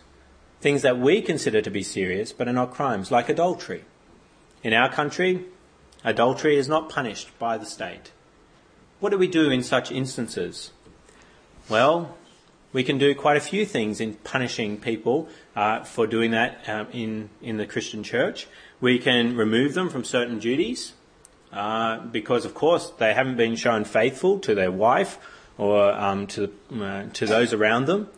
Things 0.62 0.82
that 0.84 0.98
we 0.98 1.22
consider 1.22 1.62
to 1.62 1.70
be 1.70 1.84
serious 1.84 2.32
but 2.32 2.48
are 2.48 2.54
not 2.54 2.74
crimes, 2.74 3.12
like 3.12 3.28
adultery. 3.28 3.84
In 4.64 4.74
our 4.74 4.90
country, 4.90 5.46
Adultery 6.04 6.56
is 6.56 6.68
not 6.68 6.90
punished 6.90 7.38
by 7.40 7.58
the 7.58 7.66
state. 7.66 8.12
What 9.00 9.10
do 9.10 9.18
we 9.18 9.28
do 9.28 9.50
in 9.50 9.64
such 9.64 9.92
instances? 9.92 10.72
Well, 11.68 12.18
we 12.72 12.84
can 12.84 12.98
do 12.98 13.16
quite 13.16 13.38
a 13.38 13.42
few 13.42 13.66
things 13.66 14.00
in 14.00 14.14
punishing 14.16 14.78
people 14.78 15.28
uh, 15.56 15.84
for 15.84 16.06
doing 16.08 16.32
that 16.32 16.68
um, 16.70 16.88
in, 16.92 17.30
in 17.42 17.58
the 17.58 17.66
Christian 17.66 18.04
church. 18.04 18.48
We 18.80 19.00
can 19.00 19.36
remove 19.36 19.74
them 19.74 19.90
from 19.90 20.04
certain 20.04 20.40
duties 20.40 20.94
uh, 21.52 22.00
because, 22.00 22.46
of 22.46 22.54
course, 22.54 22.92
they 22.92 23.14
haven't 23.14 23.38
been 23.38 23.56
shown 23.56 23.84
faithful 23.84 24.40
to 24.40 24.56
their 24.56 24.72
wife 24.72 25.18
or 25.58 25.92
um, 25.92 26.28
to, 26.28 26.54
uh, 26.80 27.04
to 27.14 27.26
those 27.26 27.54
around 27.54 27.86
them. 27.86 28.10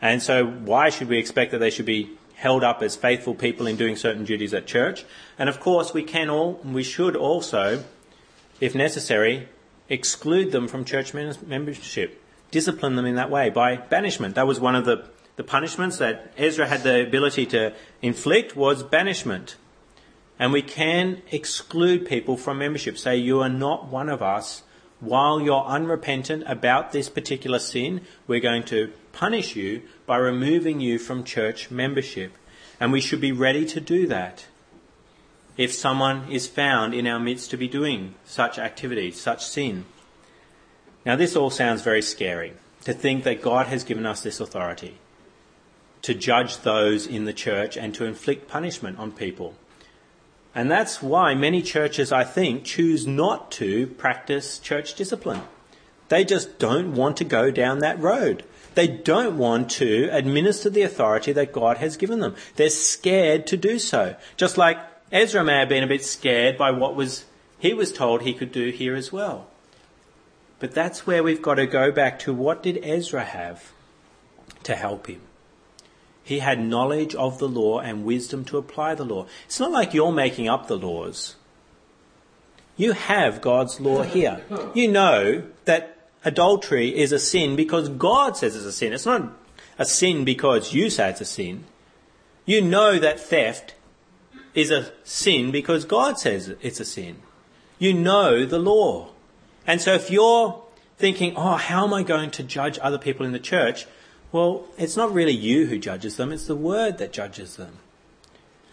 And 0.00 0.22
so, 0.22 0.46
why 0.46 0.90
should 0.90 1.08
we 1.08 1.18
expect 1.18 1.50
that 1.52 1.58
they 1.58 1.70
should 1.70 1.86
be 1.86 2.10
held 2.38 2.62
up 2.62 2.82
as 2.82 2.94
faithful 2.94 3.34
people 3.34 3.66
in 3.66 3.74
doing 3.74 3.96
certain 3.96 4.24
duties 4.24 4.54
at 4.54 4.64
church. 4.64 5.04
And 5.40 5.48
of 5.48 5.58
course, 5.58 5.92
we 5.92 6.04
can 6.04 6.30
all, 6.30 6.60
we 6.64 6.84
should 6.84 7.16
also, 7.16 7.82
if 8.60 8.76
necessary, 8.76 9.48
exclude 9.88 10.52
them 10.52 10.68
from 10.68 10.84
church 10.84 11.12
membership, 11.12 12.22
discipline 12.52 12.94
them 12.94 13.06
in 13.06 13.16
that 13.16 13.28
way 13.28 13.50
by 13.50 13.76
banishment. 13.76 14.36
That 14.36 14.46
was 14.46 14.60
one 14.60 14.76
of 14.76 14.84
the, 14.84 15.08
the 15.34 15.42
punishments 15.42 15.98
that 15.98 16.32
Ezra 16.38 16.68
had 16.68 16.84
the 16.84 17.04
ability 17.04 17.44
to 17.46 17.74
inflict 18.02 18.54
was 18.54 18.84
banishment. 18.84 19.56
And 20.38 20.52
we 20.52 20.62
can 20.62 21.22
exclude 21.32 22.06
people 22.06 22.36
from 22.36 22.58
membership. 22.58 22.98
Say, 22.98 23.16
you 23.16 23.40
are 23.40 23.48
not 23.48 23.88
one 23.88 24.08
of 24.08 24.22
us. 24.22 24.62
While 25.00 25.40
you're 25.40 25.64
unrepentant 25.64 26.44
about 26.46 26.92
this 26.92 27.08
particular 27.08 27.58
sin, 27.58 28.02
we're 28.28 28.38
going 28.38 28.62
to 28.64 28.92
punish 29.10 29.56
you 29.56 29.82
by 30.08 30.16
removing 30.16 30.80
you 30.80 30.98
from 30.98 31.22
church 31.22 31.70
membership. 31.70 32.32
And 32.80 32.90
we 32.90 33.00
should 33.00 33.20
be 33.20 33.30
ready 33.30 33.64
to 33.66 33.80
do 33.80 34.08
that 34.08 34.46
if 35.56 35.72
someone 35.72 36.30
is 36.30 36.46
found 36.46 36.94
in 36.94 37.06
our 37.06 37.20
midst 37.20 37.50
to 37.50 37.56
be 37.56 37.68
doing 37.68 38.14
such 38.24 38.58
activity, 38.58 39.10
such 39.10 39.44
sin. 39.44 39.84
Now, 41.04 41.14
this 41.14 41.36
all 41.36 41.50
sounds 41.50 41.82
very 41.82 42.02
scary 42.02 42.54
to 42.84 42.92
think 42.92 43.24
that 43.24 43.42
God 43.42 43.66
has 43.66 43.84
given 43.84 44.06
us 44.06 44.22
this 44.22 44.40
authority 44.40 44.98
to 46.02 46.14
judge 46.14 46.58
those 46.58 47.06
in 47.06 47.24
the 47.24 47.32
church 47.32 47.76
and 47.76 47.94
to 47.94 48.04
inflict 48.04 48.48
punishment 48.48 48.98
on 48.98 49.12
people. 49.12 49.54
And 50.54 50.70
that's 50.70 51.02
why 51.02 51.34
many 51.34 51.60
churches, 51.60 52.12
I 52.12 52.24
think, 52.24 52.64
choose 52.64 53.06
not 53.06 53.50
to 53.52 53.88
practice 53.88 54.58
church 54.58 54.94
discipline. 54.94 55.42
They 56.08 56.24
just 56.24 56.58
don't 56.58 56.94
want 56.94 57.16
to 57.18 57.24
go 57.24 57.50
down 57.50 57.80
that 57.80 58.00
road. 58.00 58.44
They 58.78 58.86
don't 58.86 59.38
want 59.38 59.70
to 59.70 60.08
administer 60.12 60.70
the 60.70 60.82
authority 60.82 61.32
that 61.32 61.52
God 61.52 61.78
has 61.78 61.96
given 61.96 62.20
them. 62.20 62.36
They're 62.54 62.70
scared 62.70 63.44
to 63.48 63.56
do 63.56 63.80
so. 63.80 64.14
Just 64.36 64.56
like 64.56 64.78
Ezra 65.10 65.42
may 65.42 65.58
have 65.58 65.68
been 65.68 65.82
a 65.82 65.88
bit 65.88 66.04
scared 66.04 66.56
by 66.56 66.70
what 66.70 66.94
was 66.94 67.24
he 67.58 67.74
was 67.74 67.92
told 67.92 68.22
he 68.22 68.32
could 68.32 68.52
do 68.52 68.70
here 68.70 68.94
as 68.94 69.12
well. 69.12 69.48
But 70.60 70.70
that's 70.70 71.08
where 71.08 71.24
we've 71.24 71.42
got 71.42 71.56
to 71.56 71.66
go 71.66 71.90
back 71.90 72.20
to 72.20 72.32
what 72.32 72.62
did 72.62 72.78
Ezra 72.84 73.24
have 73.24 73.72
to 74.62 74.76
help 74.76 75.08
him? 75.08 75.22
He 76.22 76.38
had 76.38 76.64
knowledge 76.64 77.16
of 77.16 77.40
the 77.40 77.48
law 77.48 77.80
and 77.80 78.04
wisdom 78.04 78.44
to 78.44 78.58
apply 78.58 78.94
the 78.94 79.04
law. 79.04 79.26
It's 79.46 79.58
not 79.58 79.72
like 79.72 79.92
you're 79.92 80.12
making 80.12 80.48
up 80.48 80.68
the 80.68 80.78
laws. 80.78 81.34
You 82.76 82.92
have 82.92 83.40
God's 83.40 83.80
law 83.80 84.04
here. 84.04 84.44
You 84.72 84.86
know 84.86 85.42
that 85.64 85.97
adultery 86.28 86.96
is 86.96 87.10
a 87.10 87.18
sin 87.18 87.56
because 87.56 87.88
God 87.88 88.36
says 88.36 88.54
it's 88.54 88.66
a 88.66 88.72
sin. 88.72 88.92
It's 88.92 89.06
not 89.06 89.32
a 89.78 89.86
sin 89.86 90.24
because 90.24 90.74
you 90.74 90.90
say 90.90 91.08
it's 91.10 91.22
a 91.22 91.24
sin. 91.24 91.64
You 92.44 92.60
know 92.60 92.98
that 92.98 93.18
theft 93.18 93.74
is 94.54 94.70
a 94.70 94.92
sin 95.04 95.50
because 95.50 95.84
God 95.84 96.18
says 96.18 96.54
it's 96.60 96.80
a 96.80 96.84
sin. 96.84 97.16
You 97.78 97.94
know 97.94 98.44
the 98.44 98.58
law. 98.58 99.10
And 99.66 99.80
so 99.80 99.94
if 99.94 100.10
you're 100.10 100.62
thinking, 100.98 101.34
oh, 101.36 101.56
how 101.56 101.86
am 101.86 101.94
I 101.94 102.02
going 102.02 102.30
to 102.32 102.42
judge 102.42 102.78
other 102.82 102.98
people 102.98 103.24
in 103.24 103.32
the 103.32 103.38
church? 103.38 103.86
Well, 104.30 104.66
it's 104.76 104.96
not 104.96 105.12
really 105.12 105.32
you 105.32 105.66
who 105.66 105.78
judges 105.78 106.16
them, 106.16 106.32
it's 106.32 106.46
the 106.46 106.56
word 106.56 106.98
that 106.98 107.12
judges 107.12 107.56
them. 107.56 107.78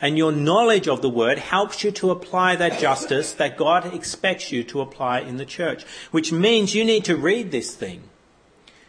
And 0.01 0.17
your 0.17 0.31
knowledge 0.31 0.87
of 0.87 1.01
the 1.01 1.09
word 1.09 1.39
helps 1.39 1.83
you 1.83 1.91
to 1.91 2.11
apply 2.11 2.57
that 2.57 2.79
justice 2.79 3.31
that 3.33 3.57
God 3.57 3.93
expects 3.93 4.51
you 4.51 4.63
to 4.65 4.81
apply 4.81 5.21
in 5.21 5.37
the 5.37 5.45
church, 5.45 5.85
which 6.11 6.31
means 6.31 6.75
you 6.75 6.83
need 6.83 7.05
to 7.05 7.15
read 7.15 7.51
this 7.51 7.73
thing. 7.73 8.03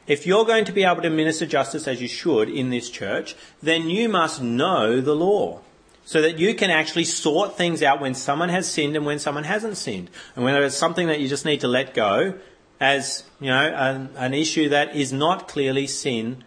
If 0.07 0.27
you're 0.27 0.45
going 0.45 0.65
to 0.67 0.73
be 0.73 0.85
able 0.85 1.03
to 1.03 1.11
minister 1.11 1.47
justice 1.47 1.89
as 1.89 2.01
you 2.01 2.09
should 2.09 2.49
in 2.49 2.71
this 2.71 2.91
church, 2.91 3.35
then 3.63 3.91
you 3.91 4.09
must 4.09 4.43
know 4.43 5.01
the 5.01 5.15
law 5.15 5.61
so 6.05 6.23
that 6.23 6.39
you 6.39 6.55
can 6.55 6.71
actually 6.71 7.05
sort 7.05 7.57
things 7.57 7.83
out 7.83 8.01
when 8.01 8.15
someone 8.15 8.49
has 8.49 8.71
sinned 8.71 8.95
and 8.95 9.05
when 9.05 9.19
someone 9.19 9.43
hasn't 9.43 9.77
sinned. 9.77 10.09
And 10.37 10.45
whether 10.45 10.63
it's 10.63 10.77
something 10.77 11.09
that 11.09 11.21
you 11.21 11.29
just 11.29 11.45
need 11.45 11.61
to 11.63 11.69
let 11.69 11.95
go 11.95 12.35
as, 12.79 13.25
you 13.41 13.49
know, 13.49 13.73
an, 13.75 14.11
an 14.17 14.33
issue 14.33 14.69
that 14.69 14.95
is 14.95 15.13
not 15.13 15.49
clearly 15.49 15.89
sin, 15.89 16.45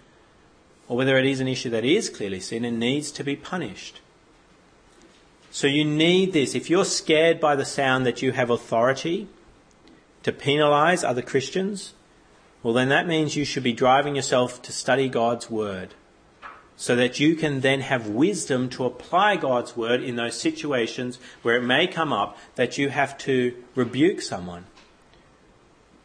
or 0.88 0.96
whether 0.96 1.18
it 1.18 1.26
is 1.26 1.42
an 1.42 1.48
issue 1.50 1.70
that 1.72 1.84
is 1.84 2.10
clearly 2.10 2.40
sin 2.40 2.64
and 2.64 2.80
needs 2.80 3.12
to 3.12 3.24
be 3.24 3.36
punished. 3.36 4.00
So 5.52 5.68
you 5.68 5.84
need 5.84 6.34
this. 6.34 6.56
If 6.56 6.70
you're 6.70 6.86
scared 6.86 7.40
by 7.40 7.56
the 7.56 7.66
sound 7.66 8.06
that 8.06 8.22
you 8.22 8.32
have 8.34 8.50
authority 8.50 9.28
to 10.24 10.32
penalize 10.32 11.04
other 11.04 11.22
Christians, 11.22 11.94
well, 12.62 12.74
then 12.74 12.90
that 12.90 13.08
means 13.08 13.36
you 13.36 13.46
should 13.46 13.64
be 13.64 13.74
driving 13.74 14.16
yourself 14.16 14.62
to 14.64 14.72
study 14.72 15.10
God's 15.10 15.50
Word 15.50 15.94
so 16.76 16.96
that 16.96 17.20
you 17.20 17.36
can 17.36 17.62
then 17.62 17.82
have 17.82 18.08
wisdom 18.08 18.70
to 18.70 18.86
apply 18.86 19.38
God's 19.38 19.76
Word 19.76 20.04
in 20.04 20.16
those 20.18 20.40
situations 20.40 21.20
where 21.42 21.56
it 21.56 21.64
may 21.64 21.88
come 21.88 22.14
up 22.14 22.38
that 22.56 22.78
you 22.78 22.90
have 22.90 23.18
to 23.20 23.56
rebuke 23.76 24.22
someone 24.22 24.66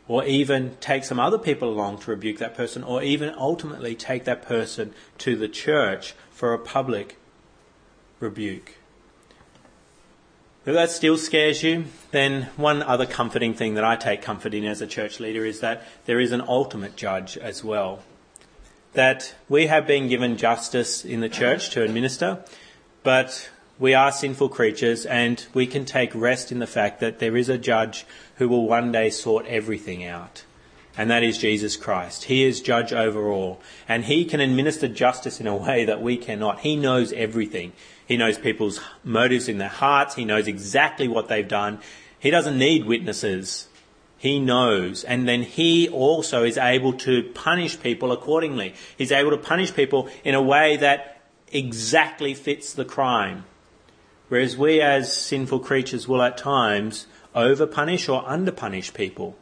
or 0.07 0.25
even 0.25 0.77
take 0.81 1.05
some 1.05 1.19
other 1.19 1.39
people 1.39 1.71
along 1.71 1.99
to 1.99 2.11
rebuke 2.11 2.39
that 2.39 2.55
person, 2.55 2.85
or 2.85 3.03
even 3.03 3.35
ultimately 3.39 3.95
take 3.95 4.25
that 4.25 4.43
person 4.43 4.93
to 5.17 5.35
the 5.35 5.49
church 5.49 6.15
for 6.31 6.53
a 6.53 6.59
public 6.59 7.17
rebuke. 8.21 8.75
If 10.67 10.73
that 10.73 10.91
still 10.91 11.19
scares 11.19 11.63
you, 11.63 11.85
then 12.11 12.49
one 12.57 12.83
other 12.83 13.05
comforting 13.05 13.53
thing 13.53 13.75
that 13.75 13.85
I 13.85 13.97
take 13.97 14.23
comfort 14.23 14.55
in 14.55 14.65
as 14.65 14.81
a 14.81 14.87
church 14.87 15.21
leader 15.21 15.45
is 15.45 15.61
that 15.61 15.87
there 16.07 16.19
is 16.19 16.33
an 16.33 16.41
ultimate 16.41 16.97
judge 16.97 17.37
as 17.37 17.63
well. 17.63 17.99
That 18.95 19.35
we 19.47 19.67
have 19.67 19.87
been 19.87 20.09
given 20.09 20.39
justice 20.39 21.05
in 21.05 21.21
the 21.21 21.29
church 21.29 21.69
to 21.71 21.83
administer, 21.83 22.43
but 23.03 23.51
we 23.79 23.93
are 23.93 24.11
sinful 24.11 24.49
creatures 24.49 25.05
and 25.05 25.45
we 25.53 25.67
can 25.67 25.85
take 25.85 26.15
rest 26.15 26.51
in 26.51 26.61
the 26.61 26.67
fact 26.67 27.01
that 27.01 27.19
there 27.19 27.37
is 27.37 27.51
a 27.51 27.59
judge 27.59 28.07
who 28.37 28.49
will 28.49 28.67
one 28.67 28.91
day 28.91 29.11
sort 29.11 29.45
everything 29.45 30.03
out. 30.03 30.45
And 30.97 31.11
that 31.11 31.25
is 31.25 31.37
Jesus 31.37 31.77
Christ. 31.77 32.25
He 32.25 32.45
is 32.45 32.63
judge 32.63 32.93
over 32.93 33.29
all. 33.29 33.61
And 33.89 34.05
he 34.05 34.25
can 34.25 34.41
administer 34.41 34.89
justice 34.89 35.41
in 35.41 35.47
a 35.47 35.57
way 35.57 35.85
that 35.85 36.01
we 36.01 36.17
cannot. 36.17 36.61
He 36.61 36.77
knows 36.77 37.13
everything. 37.13 37.73
He 38.07 38.17
knows 38.17 38.39
people's 38.39 38.81
motives 39.03 39.49
in 39.49 39.59
their 39.59 39.69
hearts. 39.69 40.15
He 40.15 40.25
knows 40.25 40.47
exactly 40.47 41.09
what 41.09 41.29
they've 41.29 41.49
done. 41.49 41.79
He 42.19 42.31
doesn't 42.31 42.59
need 42.59 42.85
witnesses. 42.85 43.69
He 44.19 44.41
knows. 44.41 45.05
And 45.05 45.29
then 45.29 45.43
he 45.43 45.89
also 45.89 46.45
is 46.45 46.57
able 46.57 46.95
to 46.95 47.23
punish 47.35 47.81
people 47.81 48.13
accordingly. 48.13 48.75
He's 48.97 49.13
able 49.13 49.31
to 49.31 49.37
punish 49.37 49.75
people 49.75 50.09
in 50.23 50.35
a 50.35 50.43
way 50.43 50.77
that 50.77 51.23
exactly 51.53 52.35
fits 52.35 52.73
the 52.73 52.85
crime. 52.85 53.45
Whereas 54.29 54.57
we 54.57 54.81
as 54.81 55.15
sinful 55.15 55.61
creatures 55.61 56.09
will 56.09 56.23
at 56.23 56.39
times 56.39 57.07
over-punish 57.35 58.09
or 58.09 58.27
under-punish 58.27 58.95
people 58.95 59.37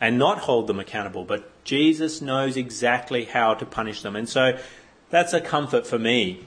and 0.00 0.18
not 0.18 0.38
hold 0.38 0.68
them 0.68 0.78
accountable. 0.78 1.24
But 1.24 1.64
Jesus 1.64 2.22
knows 2.22 2.56
exactly 2.56 3.24
how 3.24 3.54
to 3.54 3.66
punish 3.66 4.02
them. 4.02 4.14
And 4.14 4.28
so 4.28 4.58
that's 5.10 5.32
a 5.32 5.40
comfort 5.40 5.86
for 5.86 5.98
me 5.98 6.46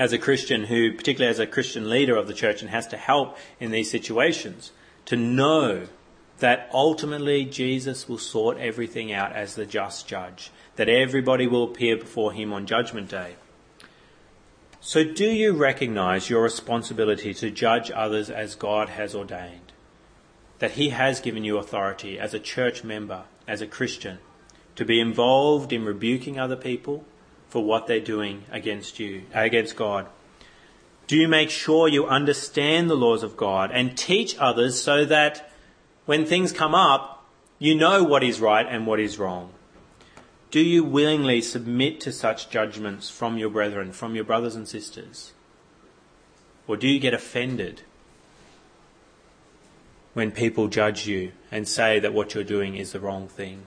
as 0.00 0.14
a 0.14 0.18
Christian 0.18 0.64
who, 0.64 0.94
particularly 0.94 1.30
as 1.30 1.38
a 1.38 1.46
Christian 1.46 1.90
leader 1.90 2.16
of 2.16 2.26
the 2.26 2.32
church 2.32 2.62
and 2.62 2.70
has 2.70 2.86
to 2.86 2.96
help 2.96 3.36
in 3.60 3.70
these 3.70 3.90
situations, 3.90 4.72
to 5.04 5.14
know 5.14 5.88
that 6.38 6.70
ultimately 6.72 7.44
Jesus 7.44 8.08
will 8.08 8.18
sort 8.18 8.56
everything 8.56 9.12
out 9.12 9.36
as 9.36 9.54
the 9.54 9.66
just 9.66 10.08
judge, 10.08 10.50
that 10.76 10.88
everybody 10.88 11.46
will 11.46 11.64
appear 11.64 11.98
before 11.98 12.32
him 12.32 12.50
on 12.50 12.64
judgment 12.64 13.10
day. 13.10 13.36
So 14.80 15.04
do 15.04 15.26
you 15.26 15.52
recognize 15.52 16.30
your 16.30 16.42
responsibility 16.42 17.34
to 17.34 17.50
judge 17.50 17.90
others 17.90 18.30
as 18.30 18.54
God 18.54 18.88
has 18.88 19.14
ordained? 19.14 19.72
That 20.60 20.72
He 20.72 20.88
has 20.88 21.20
given 21.20 21.44
you 21.44 21.58
authority 21.58 22.18
as 22.18 22.32
a 22.32 22.38
church 22.38 22.82
member, 22.82 23.24
as 23.46 23.60
a 23.60 23.66
Christian, 23.66 24.18
to 24.76 24.86
be 24.86 24.98
involved 24.98 25.70
in 25.70 25.84
rebuking 25.84 26.40
other 26.40 26.56
people 26.56 27.04
for 27.50 27.62
what 27.62 27.86
they're 27.86 28.00
doing 28.00 28.44
against 28.50 28.98
you, 28.98 29.22
against 29.34 29.76
God? 29.76 30.06
Do 31.06 31.16
you 31.16 31.28
make 31.28 31.50
sure 31.50 31.88
you 31.88 32.06
understand 32.06 32.88
the 32.88 32.94
laws 32.94 33.24
of 33.24 33.36
God 33.36 33.72
and 33.72 33.98
teach 33.98 34.38
others 34.38 34.80
so 34.80 35.04
that 35.04 35.50
when 36.06 36.24
things 36.24 36.52
come 36.52 36.74
up, 36.74 37.26
you 37.58 37.74
know 37.74 38.04
what 38.04 38.22
is 38.22 38.40
right 38.40 38.66
and 38.66 38.86
what 38.86 39.00
is 39.00 39.18
wrong? 39.18 39.50
Do 40.50 40.60
you 40.60 40.84
willingly 40.84 41.42
submit 41.42 42.00
to 42.00 42.12
such 42.12 42.48
judgments 42.48 43.10
from 43.10 43.38
your 43.38 43.50
brethren, 43.50 43.92
from 43.92 44.14
your 44.14 44.24
brothers 44.24 44.54
and 44.54 44.66
sisters? 44.66 45.32
Or 46.66 46.76
do 46.76 46.86
you 46.86 47.00
get 47.00 47.14
offended 47.14 47.82
when 50.14 50.30
people 50.30 50.68
judge 50.68 51.06
you 51.06 51.32
and 51.50 51.66
say 51.66 51.98
that 51.98 52.14
what 52.14 52.34
you're 52.34 52.44
doing 52.44 52.76
is 52.76 52.92
the 52.92 53.00
wrong 53.00 53.26
thing? 53.26 53.64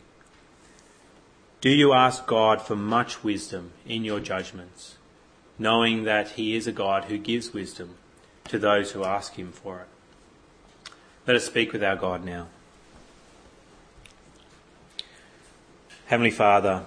Do 1.63 1.69
you 1.69 1.93
ask 1.93 2.25
God 2.25 2.61
for 2.61 2.75
much 2.75 3.23
wisdom 3.23 3.71
in 3.87 4.03
your 4.03 4.19
judgments, 4.19 4.97
knowing 5.57 6.03
that 6.03 6.31
He 6.31 6.57
is 6.57 6.67
a 6.67 6.73
God 6.73 7.05
who 7.05 7.17
gives 7.17 7.53
wisdom 7.53 7.95
to 8.49 8.59
those 8.59 8.91
who 8.91 9.05
ask 9.05 9.35
Him 9.35 9.53
for 9.53 9.79
it? 9.79 10.91
Let 11.25 11.37
us 11.37 11.45
speak 11.45 11.71
with 11.71 11.81
our 11.81 11.95
God 11.95 12.25
now. 12.25 12.47
Heavenly 16.07 16.31
Father, 16.31 16.83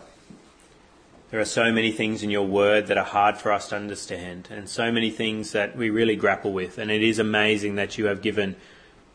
there 1.30 1.40
are 1.40 1.46
so 1.46 1.72
many 1.72 1.90
things 1.90 2.22
in 2.22 2.28
your 2.28 2.46
word 2.46 2.88
that 2.88 2.98
are 2.98 3.04
hard 3.04 3.38
for 3.38 3.52
us 3.52 3.70
to 3.70 3.76
understand, 3.76 4.48
and 4.50 4.68
so 4.68 4.92
many 4.92 5.08
things 5.08 5.52
that 5.52 5.74
we 5.74 5.88
really 5.88 6.16
grapple 6.16 6.52
with. 6.52 6.76
And 6.76 6.90
it 6.90 7.02
is 7.02 7.18
amazing 7.18 7.76
that 7.76 7.96
you 7.96 8.08
have 8.08 8.20
given 8.20 8.56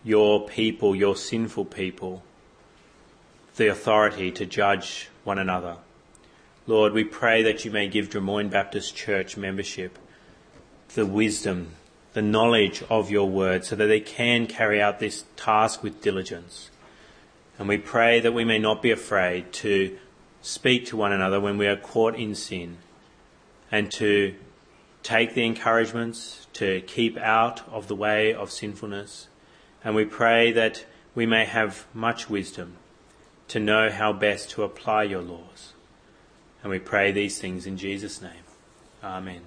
your 0.04 0.48
people, 0.48 0.96
your 0.96 1.16
sinful 1.16 1.66
people, 1.66 2.24
the 3.62 3.68
authority 3.68 4.32
to 4.32 4.44
judge 4.44 5.08
one 5.24 5.38
another. 5.38 5.78
Lord, 6.66 6.94
we 6.94 7.04
pray 7.04 7.44
that 7.44 7.64
you 7.64 7.70
may 7.70 7.88
give 7.88 8.10
Drummoyne 8.10 8.50
Baptist 8.50 8.96
Church 8.96 9.38
membership 9.38 10.00
the 10.96 11.06
wisdom, 11.06 11.74
the 12.14 12.24
knowledge 12.24 12.82
of 12.90 13.12
your 13.12 13.30
word 13.30 13.64
so 13.64 13.76
that 13.76 13.86
they 13.86 14.00
can 14.00 14.48
carry 14.48 14.82
out 14.82 14.98
this 14.98 15.26
task 15.36 15.84
with 15.84 16.02
diligence. 16.02 16.72
And 17.60 17.68
we 17.68 17.78
pray 17.78 18.20
that 18.20 18.34
we 18.34 18.44
may 18.44 18.58
not 18.58 18.82
be 18.82 18.90
afraid 18.90 19.54
to 19.54 19.96
speak 20.42 20.88
to 20.88 20.98
one 20.98 21.12
another 21.12 21.40
when 21.40 21.60
we 21.60 21.68
are 21.68 21.78
caught 21.78 22.16
in 22.16 22.34
sin 22.34 22.80
and 23.72 23.92
to 23.92 24.34
take 25.04 25.36
the 25.36 25.46
encouragements 25.46 26.48
to 26.54 26.82
keep 26.82 27.16
out 27.18 27.62
of 27.70 27.88
the 27.88 27.96
way 27.96 28.34
of 28.34 28.50
sinfulness. 28.50 29.28
And 29.84 29.94
we 29.94 30.06
pray 30.06 30.52
that 30.52 30.84
we 31.14 31.28
may 31.28 31.46
have 31.46 31.86
much 31.94 32.28
wisdom 32.28 32.78
to 33.52 33.60
know 33.60 33.90
how 33.90 34.14
best 34.14 34.50
to 34.50 34.64
apply 34.64 35.04
your 35.04 35.22
laws. 35.22 35.74
And 36.64 36.72
we 36.72 36.80
pray 36.80 37.12
these 37.12 37.38
things 37.38 37.68
in 37.68 37.76
Jesus' 37.76 38.22
name. 38.22 38.46
Amen. 39.04 39.42